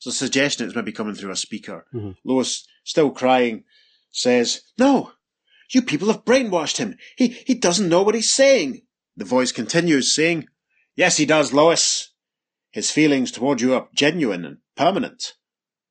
[0.00, 1.86] So the suggestion is maybe coming through a speaker.
[1.94, 2.16] Mhm.
[2.24, 3.64] Lois, still crying,
[4.10, 5.12] says, No,
[5.70, 6.96] You people have brainwashed him.
[7.16, 8.82] He, he doesn't know what he's saying.
[9.16, 10.46] The voice continues, saying,
[10.96, 12.12] Yes, he does, Lois.
[12.72, 15.34] His feelings toward you are genuine and permanent.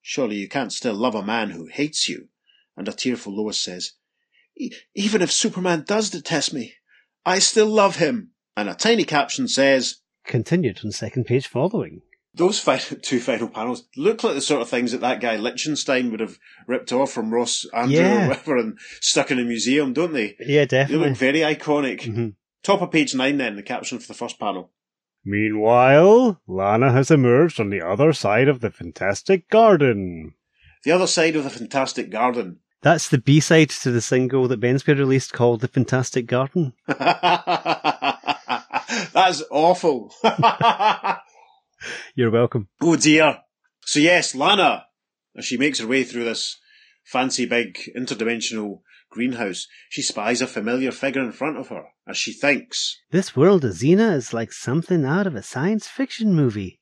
[0.01, 2.27] Surely you can't still love a man who hates you.
[2.75, 3.93] And a tearful Lois says,
[4.57, 6.73] "E- Even if Superman does detest me,
[7.25, 8.31] I still love him.
[8.55, 12.01] And a tiny caption says, Continued on second page following.
[12.33, 16.11] Those fi- two final panels look like the sort of things that that guy Lichtenstein
[16.11, 16.37] would have
[16.67, 18.25] ripped off from Ross Andru Yeah.
[18.25, 20.35] or whatever and stuck in a museum, don't they?
[20.39, 21.03] Yeah, definitely.
[21.03, 22.01] They look very iconic.
[22.01, 22.33] Mhm.
[22.63, 24.71] Top of page nine, then the caption for the first panel.
[25.25, 30.33] Meanwhile, Lana has emerged on the other side of the fantastic garden.
[30.85, 32.59] The other side of the fantastic garden.
[32.81, 36.71] That's the B side to the single that Benspear released called The Fantastic Garden.
[39.13, 40.13] That's awful.
[42.15, 42.67] You're welcome.
[42.81, 43.39] oh dear.
[43.81, 44.85] So yes, Lana,
[45.35, 46.59] as she makes her way through this
[47.03, 52.33] fancy big interdimensional greenhouse, she spies a familiar figure in front of her as she
[52.33, 52.99] thinks.
[53.11, 56.79] This world of Zena is like something out of a science fiction movie.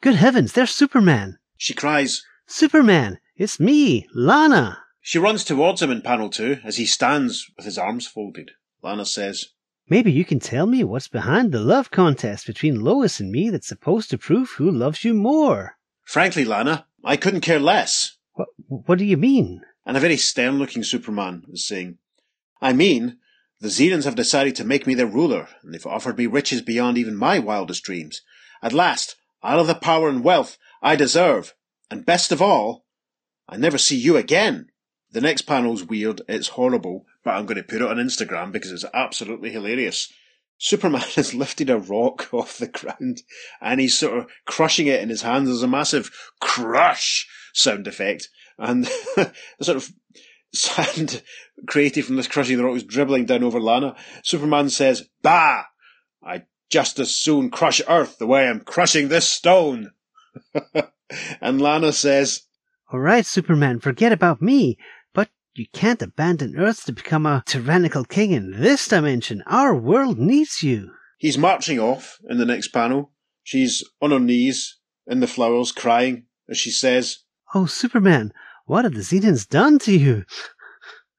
[0.00, 1.38] Good heavens, there's Superman!
[1.56, 2.22] She cries.
[2.46, 3.18] Superman!
[3.36, 4.78] It's me, Lana!
[5.00, 8.52] She runs towards him in panel two as he stands with his arms folded.
[8.82, 9.46] Lana says,
[9.90, 13.66] Maybe you can tell me what's behind the love contest between Lois and me that's
[13.66, 15.78] supposed to prove who loves you more.
[16.04, 18.18] Frankly, Lana, I couldn't care less.
[18.34, 19.62] What, what do you mean?
[19.86, 21.96] And a very stern looking Superman is saying,
[22.60, 23.18] I mean,
[23.60, 26.98] the Zenons have decided to make me their ruler, and they've offered me riches beyond
[26.98, 28.20] even my wildest dreams.
[28.62, 31.54] At last, I'll have the power and wealth I deserve.
[31.90, 32.84] And best of all,
[33.48, 34.68] I never see you again.
[35.10, 38.72] The next panel's weird, it's horrible, but I'm going to put it on Instagram because
[38.72, 40.10] it's absolutely hilarious.
[40.56, 43.20] Superman has lifted a rock off the ground
[43.60, 45.48] and he's sort of crushing it in his hands.
[45.48, 46.10] There's a massive
[46.40, 49.92] crush sound effect and the sort of
[50.54, 51.22] sand
[51.66, 53.94] created from this crushing the rock is dribbling down over Lana.
[54.22, 55.64] Superman says, Bah!
[56.24, 59.90] I just as soon crush Earth the way I'm crushing this stone.
[61.42, 62.44] and Lana says,
[62.90, 64.78] All right, Superman, forget about me.
[65.58, 69.42] You can't abandon Earth to become a tyrannical king in this dimension.
[69.48, 70.92] Our world needs you.
[71.18, 73.10] He's marching off in the next panel.
[73.42, 77.24] She's on her knees in the flowers crying as she says,
[77.56, 78.32] Oh, Superman,
[78.66, 80.24] what have the Zenons done to you?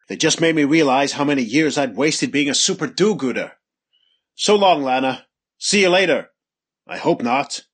[0.08, 3.52] They just made me realize how many years I'd wasted being a super do-gooder.
[4.36, 5.25] So long, Lana.
[5.58, 6.30] See you later.
[6.88, 7.65] I hope not.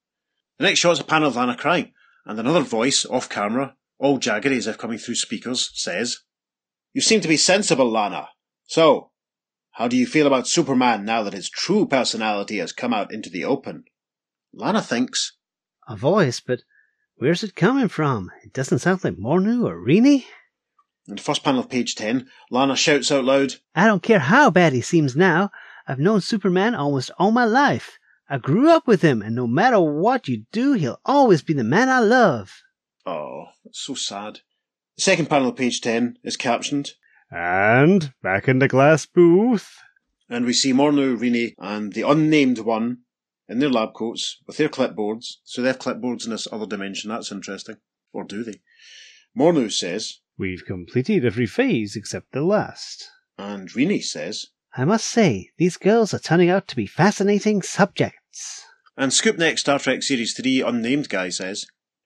[0.57, 1.93] The next shot is a panel of Lana crying,
[2.25, 6.21] and another voice, off camera, all jaggedy as if coming through speakers, says,
[6.95, 8.29] You seem to be sensible, Lana.
[8.67, 9.11] So,
[9.71, 13.29] how do you feel about Superman now that his true personality has come out into
[13.29, 13.83] the open?
[14.53, 15.33] Lana thinks,
[15.89, 16.61] A voice, but
[17.17, 18.31] where's it coming from?
[18.45, 20.23] It doesn't sound like Mornu or Rini.
[21.05, 24.49] in the first panel of page 10, Lana shouts out loud, I don't care how
[24.49, 25.51] bad he seems now.
[25.85, 27.99] I've known Superman almost all my life.
[28.29, 31.65] I grew up with him, and no matter what you do, he'll always be the
[31.65, 32.53] man I love.
[33.05, 34.39] Oh, that's so sad.
[34.97, 36.91] The second panel of page 10 is captioned,
[37.29, 39.75] And back in the glass booth,
[40.29, 42.99] and we see Mornu, Rini, and the unnamed one
[43.47, 45.35] in their lab coats with their clipboards.
[45.43, 47.09] So they have clipboards in this other dimension.
[47.09, 47.75] That's interesting.
[48.13, 48.61] Or do they?
[49.37, 53.09] Mornu says, we've completed every phase except the last.
[53.37, 58.63] and Rini says, I must say, these girls are turning out to be fascinating subjects.
[58.97, 61.65] and Scoop Neck Star Trek Series 3 unnamed guy says,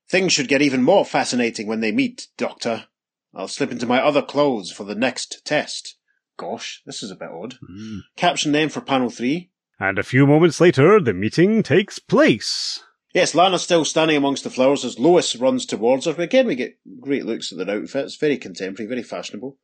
[0.09, 2.85] Things should get even more fascinating when they meet, Doctor.
[3.33, 5.97] I'll slip into my other clothes for the next test.
[6.37, 7.55] Gosh, this is a bit odd.
[7.65, 7.99] Hmm.
[8.15, 12.81] Caption then for panel 3, And a few moments later, the meeting takes place.
[13.13, 16.15] Yes, Lana's still standing amongst the flowers as Lois runs towards her.
[16.21, 18.15] Again, we get great looks at their outfits.
[18.15, 19.57] Very contemporary, very fashionable.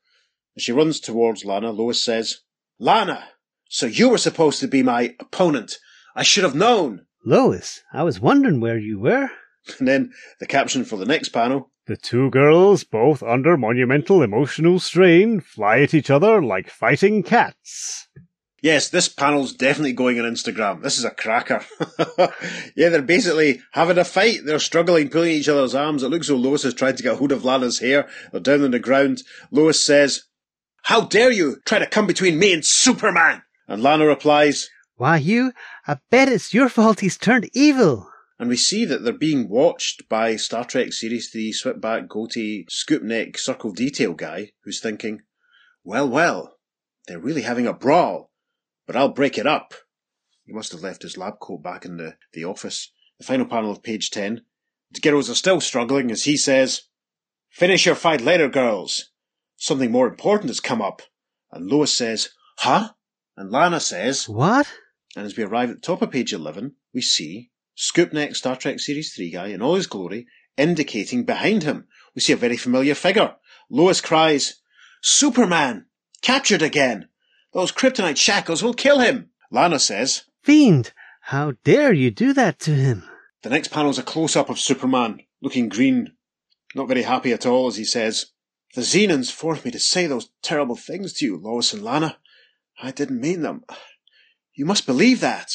[0.56, 2.40] As she runs towards Lana, Lois says,
[2.80, 3.24] Lana,
[3.70, 5.78] so you were supposed to be my opponent.
[6.16, 7.06] I should have known.
[7.26, 9.30] Lois, I was wondering where you were.
[9.80, 11.72] And then the caption for the next panel.
[11.88, 18.08] The two girls, both under monumental emotional strain, fly at each other like fighting cats.
[18.66, 20.82] Yes, this panel's definitely going on Instagram.
[20.82, 21.64] This is a cracker.
[22.76, 24.40] yeah, they're basically having a fight.
[24.44, 26.02] They're struggling, pulling each other's arms.
[26.02, 28.10] It looks as though Lois is trying to get hold of Lana's hair.
[28.32, 29.22] They're down on the ground.
[29.52, 30.24] Lois says,
[30.82, 33.44] How dare you try to come between me and Superman?
[33.68, 35.52] And Lana replies, Why, you,
[35.86, 38.10] I bet it's your fault he's turned evil.
[38.38, 43.02] And we see that they're being watched by Star Trek Series 3 switchback, goatee, scoop
[43.02, 45.22] neck, circle detail guy who's thinking,
[45.84, 46.58] well, well,
[47.08, 48.32] they're really having a brawl,
[48.86, 49.74] but I'll break it up.
[50.44, 52.92] He must have left his lab coat back in the, the office.
[53.20, 54.42] The final panel of page 10.
[54.92, 56.84] The girls are still struggling as he says,
[57.50, 59.12] Finish your fight later, girls.
[59.56, 61.02] Something more important has come up.
[61.52, 62.90] And Lois says, Huh?
[63.38, 64.68] And Lana says, What?
[65.16, 68.56] and as we arrive at the top of page 11, we see Scoop Neck Star
[68.56, 71.88] Trek Series 3 guy in all his glory, indicating behind him.
[72.16, 73.36] We see a very familiar figure.
[73.70, 74.62] Lois cries,
[75.02, 75.86] Superman!
[76.22, 77.10] Captured again!
[77.54, 79.30] Those kryptonite shackles will kill him!
[79.52, 80.94] Lana says, Fiend!
[81.22, 83.04] How dare you do that to him?
[83.44, 86.14] The next panel is a close up of Superman, looking green,
[86.76, 88.28] not very happy at all, as he says,
[88.74, 92.18] The Zenons forced me to say those terrible things to you, Lois and Lana.
[92.82, 93.64] I didn't mean them.
[94.54, 95.52] You must believe that.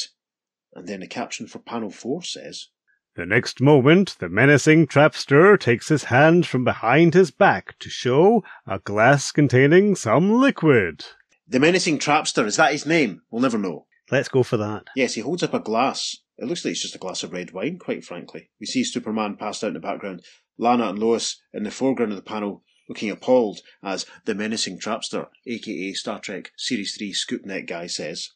[0.73, 2.67] And then the caption for panel four says,
[3.15, 8.43] The next moment, the menacing trapster takes his hand from behind his back to show
[8.65, 11.05] a glass containing some liquid.
[11.47, 13.21] The menacing trapster, is that his name?
[13.29, 13.87] We'll never know.
[14.09, 14.83] Let's go for that.
[14.95, 16.17] Yes, he holds up a glass.
[16.37, 18.49] It looks like it's just a glass of red wine, quite frankly.
[18.59, 20.23] We see Superman passed out in the background,
[20.57, 25.27] Lana and Lois in the foreground of the panel looking appalled as the menacing trapster,
[25.47, 28.31] aka Star Trek Series 3 Scoop Neck guy, says.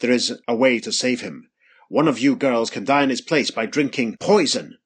[0.00, 1.47] There is a way to save him.
[1.88, 4.76] One of you girls can die in his place by drinking poison.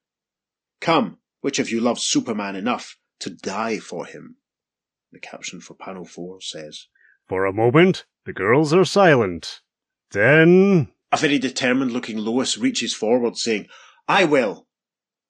[0.81, 4.37] Come, which of you loves Superman enough to die for him?
[5.11, 6.87] The caption for panel 4 says.
[7.29, 9.61] For a moment, the girls are silent.
[10.13, 13.67] Then, A very determined looking Lois reaches forward, saying,
[14.09, 14.67] I will.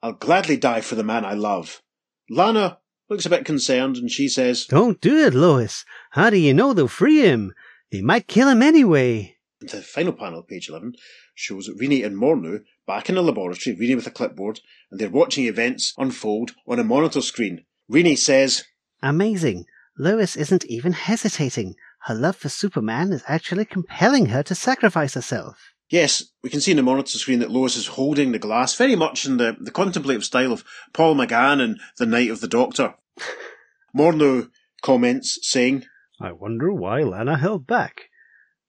[0.02, 1.82] I'll gladly die for the man I love.
[2.28, 5.84] Lana looks a bit concerned and she says, Don't do it, Lois.
[6.10, 7.52] How do you know they'll free him?
[7.90, 9.36] They might kill him anyway.
[9.60, 10.94] The final panel, page 11,
[11.34, 14.60] shows Rini and Mornu back in the laboratory, Rini with a clipboard,
[14.90, 17.64] and they're watching events unfold on a monitor screen.
[17.90, 18.64] Rini says,
[19.02, 19.66] Amazing.
[19.98, 21.74] Lois isn't even hesitating.
[22.06, 25.72] Her love for Superman is actually compelling her to sacrifice herself.
[25.90, 28.96] Yes, we can see in the monitor screen that Lois is holding the glass, very
[28.96, 30.64] much in the, the contemplative style of
[30.94, 32.94] Paul McGann in The Night of the Doctor.
[33.96, 34.48] Mornu
[34.80, 35.84] comments, saying,
[36.20, 38.04] I wonder why Lana held back.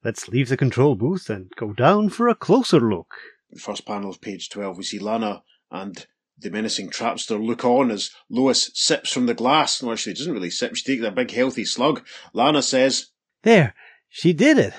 [0.04, 3.14] Let's leave the control booth and go down for a closer look.
[3.49, 6.06] the first panel of page 12, we see Lana and
[6.38, 9.82] the menacing trapster look on as Lois sips from the glass.
[9.82, 10.76] No, actually, she doesn't really sip.
[10.76, 12.06] She takes a big, healthy slug.
[12.34, 13.12] Lana says,
[13.43, 13.74] There,
[14.10, 14.74] she did it.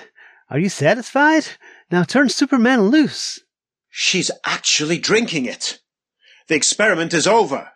[0.49, 1.47] Are you satisfied?
[1.89, 3.39] Now turn Superman loose.
[3.89, 5.79] She's actually drinking it.
[6.47, 7.71] The experiment is over.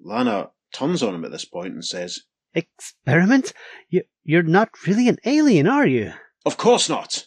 [0.00, 2.22] Lana turns on him at this point and says,
[2.52, 3.52] Experiment?
[3.88, 6.12] You, you're not really an alien, are you?
[6.44, 7.26] Of course not.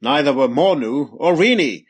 [0.00, 1.86] Neither were Mornu or Rini.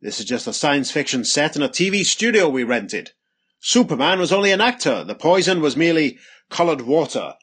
[0.00, 3.12] This is just a science fiction set in a TV studio we rented.
[3.60, 5.04] Superman was only an actor.
[5.04, 6.18] The poison was merely
[6.50, 7.34] coloured water.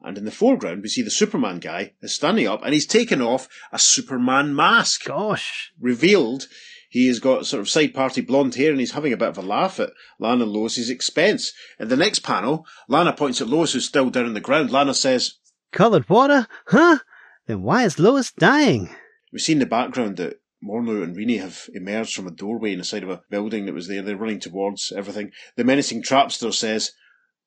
[0.00, 3.20] And in the foreground, we see the Superman guy is standing up and he's taken
[3.20, 5.04] off a Superman mask.
[5.04, 5.72] Gosh.
[5.80, 6.46] Revealed,
[6.88, 9.38] he has got sort of side party blonde hair and he's having a bit of
[9.38, 11.52] a laugh at Lana and Lois's expense.
[11.78, 14.70] In the next panel, Lana points at Lois who's still down on the ground.
[14.70, 15.34] Lana says,
[15.72, 16.46] Colored water?
[16.66, 16.98] Huh?
[17.46, 18.90] Then why is Lois dying?
[19.32, 22.78] We see in the background that Mornu and Rini have emerged from a doorway in
[22.78, 24.02] the side of a building that was there.
[24.02, 25.30] They're running towards everything.
[25.56, 26.92] The menacing trapster says,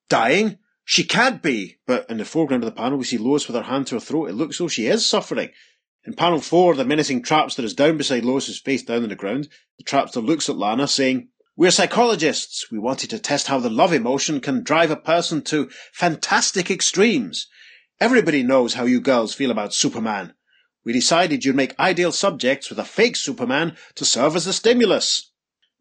[0.08, 0.58] Dying?
[0.86, 1.80] She can't be!
[1.86, 4.00] But in the foreground of the panel, we see Lois with her hand to her
[4.00, 4.30] throat.
[4.30, 5.50] It looks as though she is suffering.
[6.06, 9.50] In panel four, the menacing trapster is down beside Lois's face down on the ground.
[9.78, 11.28] The trapster looks at Lana, saying,
[11.58, 12.72] We're psychologists.
[12.72, 17.48] We wanted to test how the love emotion can drive a person to fantastic extremes.
[18.02, 20.34] Everybody knows how you girls feel about Superman.
[20.86, 25.32] We decided you'd make ideal subjects with a fake Superman to serve as a stimulus.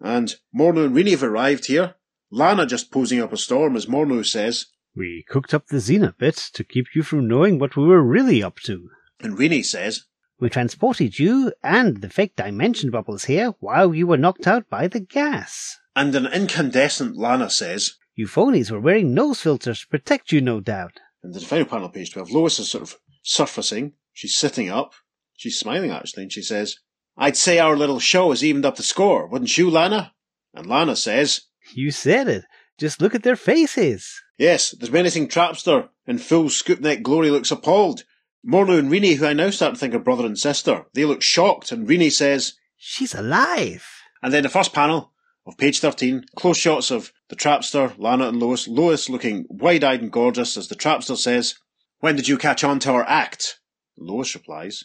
[0.01, 1.95] And Mornu and Rini have arrived here.
[2.31, 6.37] Lana just posing up a storm, as Mornu says, We cooked up the Zena bit
[6.55, 8.89] to keep you from knowing what we were really up to.
[9.21, 10.05] and Rini says,
[10.41, 14.89] We transported you and the fake dimension bubbles here while you were knocked out by
[14.89, 15.79] the gas.
[15.97, 20.61] and an incandescent Lana says, You phonies were wearing nose filters to protect you, no
[20.61, 21.01] doubt.
[21.23, 23.95] And the final panel, page 12, Lois is sort of surfacing.
[24.13, 24.93] She's sitting up.
[25.37, 26.77] She's smiling, actually, and she says,
[27.17, 30.13] I'd say our little show has evened up the score, wouldn't you, Lana?
[30.55, 31.43] And Lana says,
[31.75, 32.45] You said it.
[32.79, 34.21] Just look at their faces.
[34.39, 38.05] Yes, the menacing trapster in full scoop neck glory looks appalled.
[38.49, 41.23] Mornu and Rini, who I now start to think are brother and sister, they look
[41.23, 43.85] shocked, and Rini says, She's alive.
[44.23, 45.13] and then the first panel
[45.49, 50.13] of page 13, close shots of the trapster, Lana and Lois, Lois looking wide-eyed and
[50.13, 51.55] gorgeous as the trapster says,
[52.01, 53.59] When did you catch on to our act?
[53.97, 54.85] Lois replies,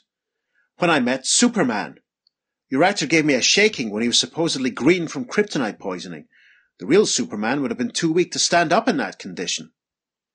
[0.77, 1.97] When I met Superman.
[2.69, 6.27] Your actor gave me a shaking when he was supposedly green from kryptonite poisoning.
[6.79, 9.73] The real Superman would have been too weak to stand up in that condition.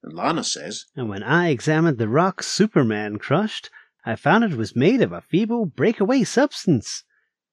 [0.03, 3.71] And Lana says, And when I examined the rock Superman crushed,
[4.05, 7.03] I found it was made of a feeble breakaway substance.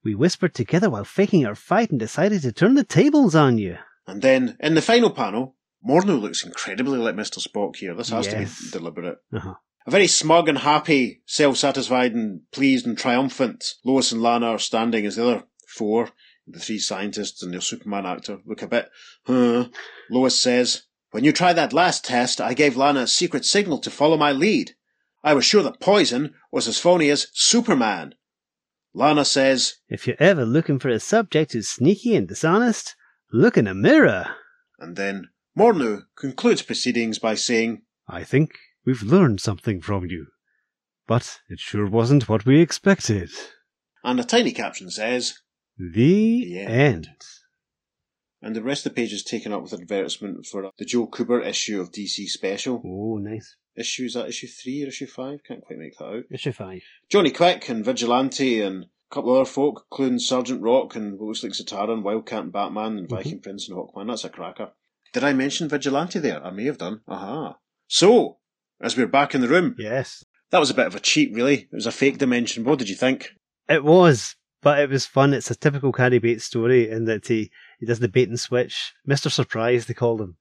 [0.06, 3.80] We whispered together while faking our fight and decided to turn the tables on you.
[4.06, 7.40] And then, in the final panel, Mornu looks incredibly like Mr.
[7.40, 7.96] Spock here.
[7.96, 9.18] This has to be deliberate.
[9.34, 9.56] Uh-huh.
[9.88, 15.08] A very smug and happy, self-satisfied and pleased and triumphant Lois and Lana are standing
[15.08, 16.10] as the other four,
[16.48, 18.90] the three scientists and their Superman actor, look a bit,
[19.26, 19.70] huh.
[20.12, 23.90] Lois says, When you tried that last test, I gave Lana a secret signal to
[23.90, 24.76] follow my lead.
[25.24, 28.14] I was sure that poison was as phony as Superman.
[28.96, 32.96] Lana says, If you're ever looking for a subject who's sneaky and dishonest,
[33.32, 34.28] look in a mirror.
[34.80, 38.52] and then Mornu concludes proceedings by saying, I think
[38.86, 40.28] we've learned something from you.
[41.08, 43.30] But it sure wasn't what we expected.
[44.04, 45.40] and a tiny caption says,
[45.78, 46.72] The, The end.
[46.74, 47.08] end.
[48.42, 51.46] and the rest of the page is taken up with advertisement for the Joe Kubert
[51.46, 52.82] issue of DC Special.
[52.86, 53.56] Oh, nice.
[53.78, 55.44] Issue, is that issue three or issue five?
[55.44, 56.24] Can't quite make that out.
[56.32, 56.82] Issue 5.
[57.10, 61.28] Johnny Quick and Vigilante and a couple of other folk, including Sergeant Rock and what
[61.28, 63.16] looks like Zatara and Wildcat and Batman and mm-hmm.
[63.16, 64.08] Viking Prince and Hawkman.
[64.08, 64.72] That's a cracker.
[65.12, 66.44] Did I mention Vigilante there?
[66.46, 67.02] I may have done.
[67.08, 67.58] Aha.
[67.88, 68.38] So,
[68.82, 70.26] as we're back in the room, Yes.
[70.52, 71.68] that was a bit of a cheat, really.
[71.72, 72.64] It was a fake dimension.
[72.64, 73.32] What did you think?
[73.68, 75.34] It was, but it was fun.
[75.34, 78.94] It's a typical Cary Bates story in that he, he does the bait and switch.
[79.08, 79.32] Mr.
[79.32, 80.38] Surprise, they called him.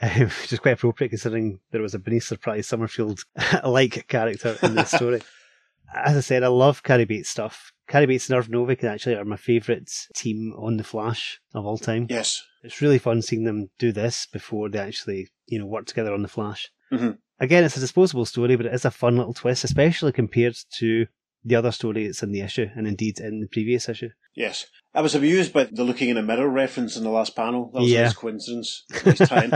[0.00, 0.10] Um,
[0.42, 3.20] which is quite appropriate considering there was a Bernice Surprise Summerfield
[3.64, 5.20] like character in this story.
[5.94, 7.72] As I said, I love Cary Bates stuff.
[7.88, 11.78] Cary Bates and Irv Novick actually are my favourite team on The Flash of all
[11.78, 12.06] time.
[12.10, 12.42] Yes.
[12.62, 16.20] It's really fun seeing them do this before they actually, you know, work together on
[16.22, 16.68] The Flash.
[16.92, 17.16] Mhm.
[17.40, 21.06] Again, it's a disposable story, but it is a fun little twist, especially compared to
[21.44, 24.10] the other story that's in the issue, and indeed in the previous issue.
[24.34, 24.66] Yes.
[24.92, 27.70] I was amused by the looking in a mirror reference in the last panel.
[27.72, 28.00] That was Yeah.
[28.00, 28.84] a nice coincidence.
[29.06, 29.52] Nice tie-in.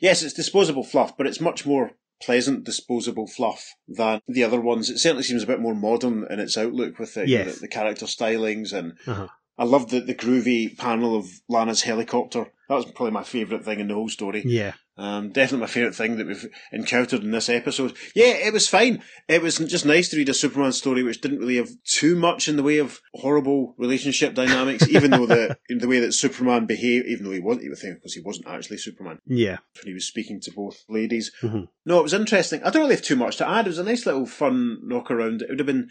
[0.00, 1.92] Yes, it's disposable fluff, but it's much more
[2.22, 4.88] pleasant disposable fluff than the other ones.
[4.88, 7.54] It certainly seems a bit more modern in its outlook with the, Yes.
[7.56, 9.28] the, the character stylings and Uh-huh.
[9.56, 12.46] I loved the, the groovy panel of Lana's helicopter.
[12.68, 14.42] That was probably my favourite thing in the whole story.
[14.46, 14.72] Yeah.
[14.96, 17.96] Um, definitely my favourite thing that we've encountered in this episode.
[18.14, 19.02] Yeah, it was fine.
[19.28, 22.46] It was just nice to read a Superman story which didn't really have too much
[22.48, 27.06] in the way of horrible relationship dynamics, even though the the way that Superman behaved,
[27.08, 29.58] even though he wasn't, would think, because he wasn't actually Superman Yeah.
[29.82, 31.32] when he was speaking to both ladies.
[31.42, 31.68] Mhm.
[31.84, 32.62] No, it was interesting.
[32.62, 33.66] I don't really have too much to add.
[33.66, 35.42] It was a nice little fun knock around.
[35.42, 35.90] It would have been,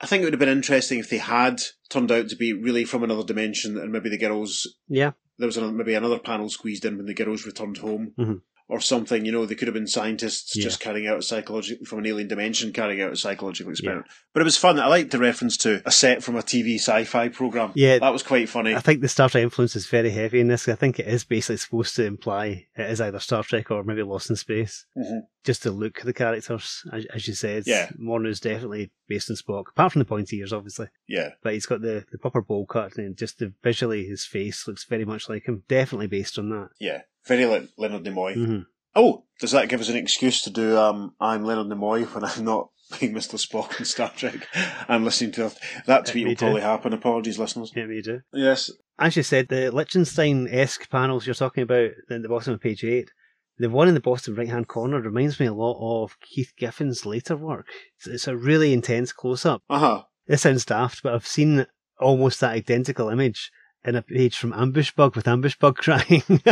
[0.00, 2.84] I think it would have been interesting if they had turned out to be really
[2.84, 5.12] from another dimension and maybe the girls Yeah.
[5.38, 8.42] There was maybe another panel squeezed in when the girls returned home Mhm.
[8.72, 9.24] Or something.
[9.24, 10.62] You know, they could have been scientists Yeah.
[10.64, 14.06] just carrying out a psychological from an alien dimension, carrying out a psychological experiment.
[14.34, 14.80] But it was fun.
[14.80, 17.72] I liked the reference to a set from a TV sci-fi program.
[17.74, 17.98] Yeah.
[17.98, 18.74] that was quite funny.
[18.74, 20.66] I think the Star Trek influence is very heavy in this.
[20.68, 24.02] I think it is basically supposed to imply it is either Star Trek or maybe
[24.02, 24.86] Lost in Space.
[24.96, 25.20] Mhm.
[25.44, 27.64] Just to look of the characters, as, as you said.
[27.66, 27.90] Yeah.
[27.98, 30.86] Mornu's definitely based on Spock, apart from the pointy ears, obviously.
[31.08, 34.66] Yeah, But he's got the, the proper bowl cut and just the visually his face
[34.68, 35.64] looks very much like him.
[35.68, 36.68] Definitely based on that.
[36.80, 38.34] yeah, very like Leonard Nimoy.
[38.34, 38.58] hmm
[38.94, 42.44] Oh, does that give us an excuse to do um, I'm Leonard Nimoy when I'm
[42.44, 42.68] not
[43.00, 43.40] being Mr.
[43.40, 44.46] Spock in Star Trek
[44.88, 45.52] and listening to
[45.86, 46.44] that tweet will too.
[46.44, 46.92] probably happen.
[46.92, 47.72] Apologies, listeners.
[47.74, 48.20] Yeah, we do.
[48.32, 48.70] Yes.
[48.98, 53.10] As you said, the Lichtenstein-esque panels you're talking about at the bottom of page 8,
[53.58, 57.36] the one in the bottom right-hand corner reminds me a lot of Keith Giffen's later
[57.36, 57.66] work.
[58.06, 59.62] It's, a really intense close-up.
[59.70, 60.02] Uh huh.
[60.26, 61.66] This sounds daft, but I've seen
[61.98, 63.50] almost that identical image
[63.84, 66.22] in a page from Ambush Bug with Ambush Bug crying.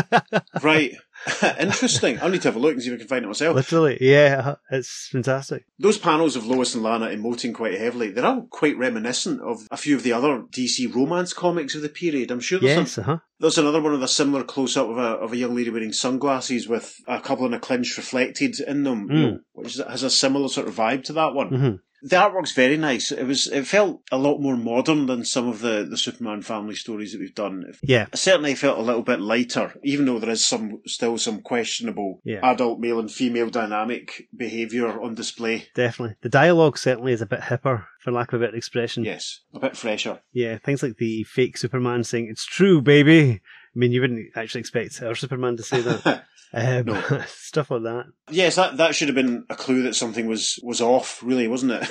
[0.62, 0.95] Right.
[1.61, 2.18] Interesting.
[2.20, 3.55] I'll need to have a look and see if I can find it myself.
[3.55, 5.64] Literally, yeah, it's fantastic.
[5.78, 9.76] Those panels of Lois and Lana emoting quite heavily, they're all quite reminiscent of a
[9.76, 12.31] few of the other DC romance comics of the period.
[12.31, 13.18] I'm sure there's, Yes, some, uh huh.
[13.39, 15.93] there's another one with a similar close up of a, of a young lady wearing
[15.93, 19.22] sunglasses with a couple in a clinch reflected in them, you Mm.
[19.33, 21.49] know, which has a similar sort of vibe to that one.
[21.49, 23.12] hmm The artwork's very nice.
[23.12, 26.74] It was it felt a lot more modern than some of the, the Superman family
[26.74, 27.64] stories that we've done.
[27.82, 31.42] Yeah, It certainly felt a little bit lighter, even though there is some still some
[31.42, 32.40] questionable Yeah.
[32.42, 35.68] adult male and female dynamic behaviour on display.
[35.74, 36.16] definitely.
[36.22, 39.05] The dialogue certainly is a bit hipper, for lack of a better expression.
[39.05, 40.20] Yes, a bit fresher.
[40.32, 43.40] Yeah, things like the fake Superman saying, it's true, baby.
[43.74, 46.24] I mean, you wouldn't actually expect our Superman to say that.
[46.52, 47.00] Um, No.
[47.28, 48.06] stuff like that.
[48.28, 51.70] yes, that that should have been a clue that something was was off, really, wasn't
[51.80, 51.84] it?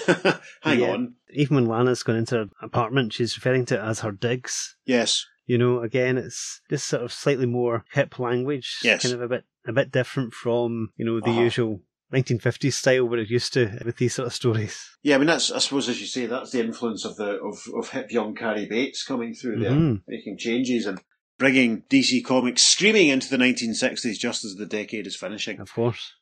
[0.61, 0.91] Hang Yeah.
[0.91, 1.13] on.
[1.33, 4.75] Even when Lana's gone into her apartment, she's referring to it as her digs.
[4.85, 8.79] Yes, You know, again, it's this sort of slightly more hip language.
[8.83, 9.03] Yes.
[9.03, 11.41] Kind of a bit, a bit different from, you know, the Uh-huh.
[11.41, 11.81] usual
[12.13, 14.77] 1950s style we're used to with these sort of stories.
[15.03, 15.15] yeah.
[15.15, 17.91] I mean, that's I suppose as you say, that's the influence of the of, of
[17.91, 20.01] hip young Cary Bates coming through there, Mhm.
[20.05, 20.99] making changes and
[21.39, 25.59] bringing DC Comics screaming into the 1960s just as the decade is finishing.
[25.59, 26.13] Of course.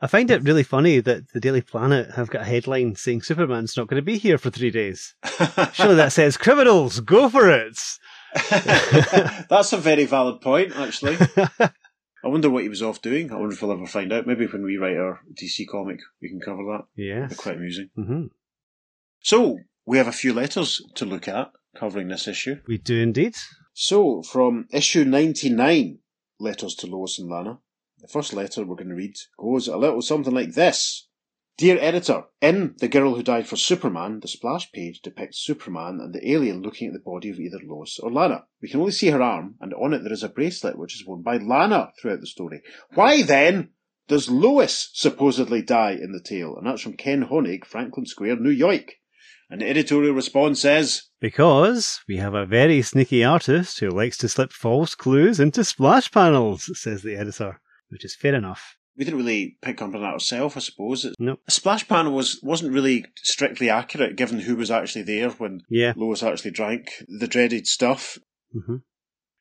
[0.00, 3.76] I find it really funny that the Daily Planet have got a headline saying Superman's
[3.76, 5.14] not going to be here for three days.
[5.72, 7.78] Surely that says criminals, go for it.
[9.48, 11.16] That's a very valid point, actually.
[12.24, 13.32] I wonder what he was off doing.
[13.32, 14.26] I wonder if we'll ever find out.
[14.26, 16.84] Maybe when we write our DC comic, we can cover that.
[16.96, 17.90] Yeah, quite amusing.
[17.94, 18.26] hmm
[19.20, 22.60] So, we have a few letters to look at covering this issue.
[22.66, 23.36] We do indeed.
[23.80, 26.00] So, from issue 99,
[26.40, 27.60] Letters to Lois and Lana,
[28.00, 31.06] the first letter we're going to read goes a little something like this.
[31.56, 36.12] Dear editor, in The Girl Who Died for Superman, the splash page depicts Superman and
[36.12, 38.46] the alien looking at the body of either Lois or Lana.
[38.60, 41.06] We can only see her arm, and on it there is a bracelet which is
[41.06, 42.62] worn by Lana throughout the story.
[42.94, 43.70] Why then
[44.08, 46.56] does Lois supposedly die in the tale?
[46.56, 48.94] And that's from Ken Honig, Franklin Square, New York.
[49.50, 54.28] And the editorial response says, Because we have a very sneaky artist who likes to
[54.28, 58.76] slip false clues into splash panels, says the editor, which is fair enough.
[58.96, 61.06] we didn't really pick up on that ourselves, I suppose.
[61.18, 61.40] Nope.
[61.46, 65.92] a splash panel was, wasn't really strictly accurate given who was actually there when Yeah.
[65.96, 68.18] Lois actually drank the dreaded stuff.
[68.54, 68.76] Mm-hmm.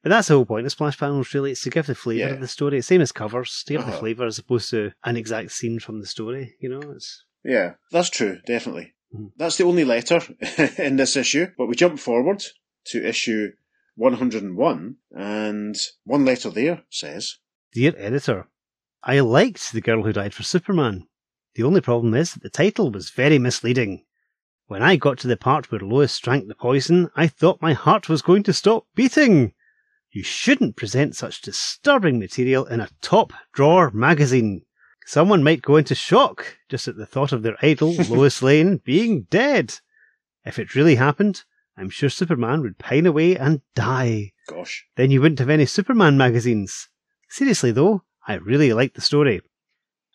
[0.03, 1.51] But that's the whole point of splash panels, really.
[1.51, 2.33] It's to give the flavour Yeah.
[2.35, 2.79] of the story.
[2.81, 3.99] Same as covers, to give the Uh-huh.
[3.99, 6.55] flavour as opposed to an exact scene from the story.
[6.61, 8.93] You know, it's Yeah, that's true, definitely.
[9.13, 9.31] Mhm.
[9.37, 10.21] That's the only letter
[10.77, 12.43] in this issue, but we jump forward
[12.87, 13.51] to issue
[13.95, 17.37] 101, and one letter there says,
[17.73, 18.47] Dear editor,
[19.03, 21.07] I liked The Girl Who Died for Superman.
[21.55, 24.05] The only problem is that the title was very misleading.
[24.67, 28.09] When I got to the part where Lois drank the poison, I thought my heart
[28.09, 29.53] was going to stop beating.
[30.11, 34.65] You shouldn't present such disturbing material in a top drawer magazine.
[35.07, 39.21] Someone might go into shock just at the thought of their idol, Lois Lane, being
[39.29, 39.75] dead.
[40.45, 41.45] If it really happened,
[41.77, 44.33] I'm sure Superman would pine away and die.
[44.49, 44.85] Gosh.
[44.97, 46.89] Then you wouldn't have any Superman magazines.
[47.29, 49.39] Seriously though, I really like the story.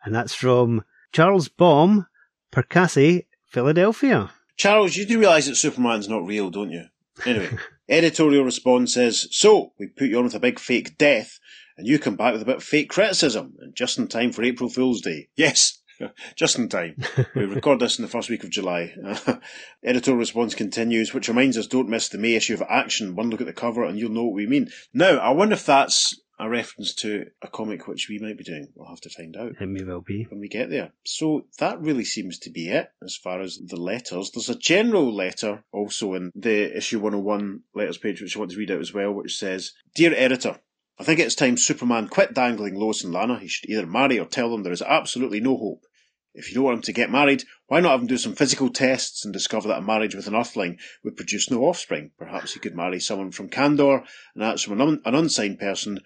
[0.04, 2.06] And that's from Charles Baum,
[2.52, 4.30] Percassi, Philadelphia.
[4.58, 6.84] Charles, you do realise that Superman's not real, don't you?
[7.24, 7.56] Anyway,
[7.88, 11.38] editorial response says, So, we put you on with a big fake death,
[11.76, 14.42] and you come back with a bit of fake criticism, and just in time for
[14.42, 15.28] April Fool's Day.
[15.36, 15.80] Yes,
[16.36, 16.96] just in time.
[17.34, 18.94] we record this in the first week of July.
[19.84, 23.14] editorial response continues, which reminds us don't miss the May issue of Action.
[23.16, 24.68] One look at the cover and you'll know what we mean.
[24.92, 28.66] Now, I wonder if that's a reference to a comic which we might be doing.
[28.74, 30.24] We'll have to find out It may well be.
[30.28, 30.90] when we get there.
[31.04, 34.30] So that really seems to be it as far as the letters.
[34.32, 38.56] There's a general letter also in the issue 101 letters page, which I want to
[38.58, 40.58] read out as well, which says, Dear editor,
[41.02, 43.40] I think it's time Superman quit dangling Lois and Lana.
[43.40, 45.84] He should either marry or tell them there is absolutely no hope.
[46.32, 48.70] If you don't want him to get married, why not have him do some physical
[48.70, 52.12] tests and discover that a marriage with an Earthling would produce no offspring?
[52.18, 55.98] Perhaps he could marry someone from Kandor, and that's from an, un- an unsigned person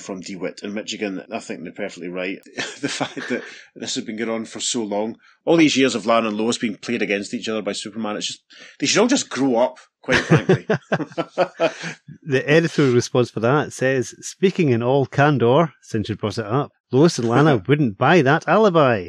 [0.00, 1.22] from DeWitt in Michigan.
[1.30, 2.38] I think they're perfectly right.
[2.80, 3.42] the fact that
[3.74, 6.58] this has been going on for so long, all these years of Lana and Lois
[6.58, 8.44] being played against each other by Superman, it's just,
[8.78, 10.66] they should all just grow up, quite frankly.
[12.24, 16.70] The editorial response for that says, Speaking in all candor, since you brought it up,
[16.92, 19.08] Lois and Lana wouldn't buy that alibi.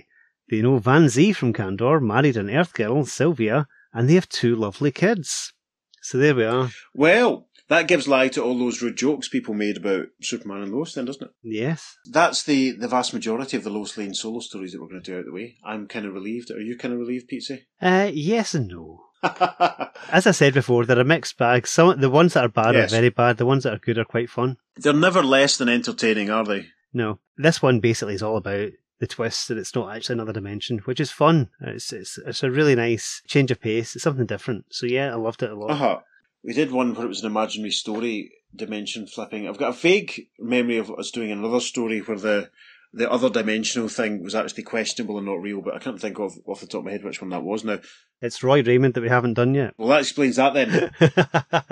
[0.49, 4.55] They know Van Zee from Kandor married an Earth girl, Sylvia, and they have two
[4.55, 5.53] lovely kids.
[6.01, 6.69] So there we are.
[6.93, 10.93] well, that gives lie to all those rude jokes people made about Superman and Lois
[10.93, 11.31] then, doesn't it?
[11.41, 11.97] Yes.
[12.11, 15.11] That's the, the vast majority of the Lois Lane solo stories that we're going to
[15.11, 15.55] do out the way.
[15.65, 16.51] I'm kind of relieved.
[16.51, 17.57] Are you kind of relieved, Pizza?
[17.81, 19.01] Uh, yes and no.
[20.09, 21.67] As I said before, they're a mixed bag.
[21.67, 22.91] Some the ones that are bad Yes.
[22.91, 23.37] are very bad.
[23.37, 24.57] The ones that are good are quite fun.
[24.77, 26.67] They're never less than entertaining, are they?
[26.93, 28.69] No, this one basically is all about
[28.99, 31.49] the twist that it's not actually another dimension, which is fun.
[31.61, 33.95] It's it's it's a really nice change of pace.
[33.95, 34.65] It's something different.
[34.71, 35.71] So yeah, I loved it a lot.
[35.71, 35.99] Uh huh.
[36.43, 39.47] We did one where it was an imaginary story dimension flipping.
[39.47, 42.49] I've got a vague memory of us doing another story where the
[42.95, 46.33] the other dimensional thing was actually questionable and not real, but I can't think of
[46.45, 47.79] off the top of my head which one that was now.
[48.21, 49.73] It's Roy Raymond that we haven't done yet.
[49.79, 50.91] Well, that explains that then.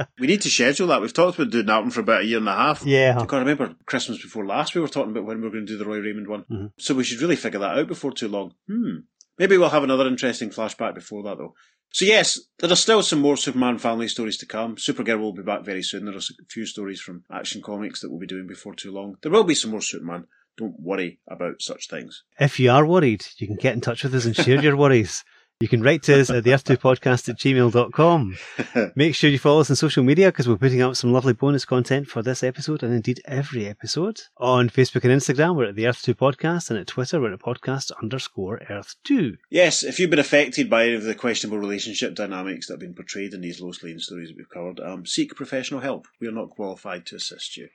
[0.20, 1.00] we need to schedule that.
[1.00, 2.84] We've talked about doing that one for about a year and a half.
[2.84, 4.74] yeah, I can't remember Christmas before last.
[4.74, 6.46] We were talking about when we were going to do the Roy Raymond one.
[6.52, 6.72] Mhm.
[6.80, 8.56] So we should really figure that out before too long.
[8.68, 9.02] Hmm.
[9.42, 11.56] Maybe we'll have another interesting flashback before that, though.
[11.92, 14.76] So yes, there are still some more Superman family stories to come.
[14.76, 16.06] Supergirl will be back very soon.
[16.06, 19.16] There are a few stories from Action Comics that we'll be doing before too long.
[19.24, 20.28] There will be some more Superman.
[20.60, 22.22] Don't worry about such things.
[22.40, 25.24] if you are worried, you can get in touch with us and share your worries.
[25.62, 28.36] You can write to us at the earth2podcast at gmail.com.
[28.96, 31.66] Make sure you follow us on social media because we're putting up some lovely bonus
[31.66, 34.22] content for this episode and indeed every episode.
[34.38, 37.92] On Facebook and Instagram, we're at the Earth2 Podcast, and at Twitter, we're at podcast
[38.02, 39.38] underscore Earth2.
[39.52, 42.96] Yes, if you've been affected by any of the questionable relationship dynamics that have been
[42.96, 46.08] portrayed in these Lois Lane stories that we've covered, um, seek professional help.
[46.20, 47.70] We are not qualified to assist you.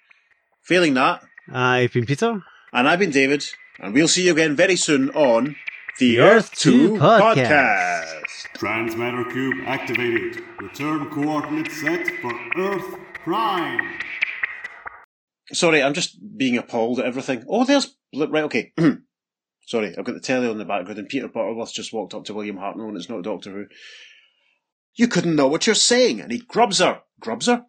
[0.60, 1.22] Failing that,
[1.52, 2.42] I've been Peter.
[2.72, 3.44] And I've been David,
[3.78, 5.54] and we'll see you again very soon on
[5.98, 7.46] the, Earth Earth 2 2 podcast.
[7.46, 8.52] Podcast.
[8.54, 10.42] Transmatter cube activated.
[10.60, 12.94] Return coordinates set for Earth
[13.24, 13.98] Prime.
[15.52, 17.44] Sorry, I'm just being appalled at everything.
[17.48, 18.44] Oh, there's right.
[18.44, 18.72] Okay.
[19.66, 22.34] Sorry, I've got the telly on the background, and Peter Butterworth just walked up to
[22.34, 23.66] William Hartnell, and it's not Doctor Who.
[24.94, 27.64] You couldn't know what you're saying, and he grubs her, grubs her,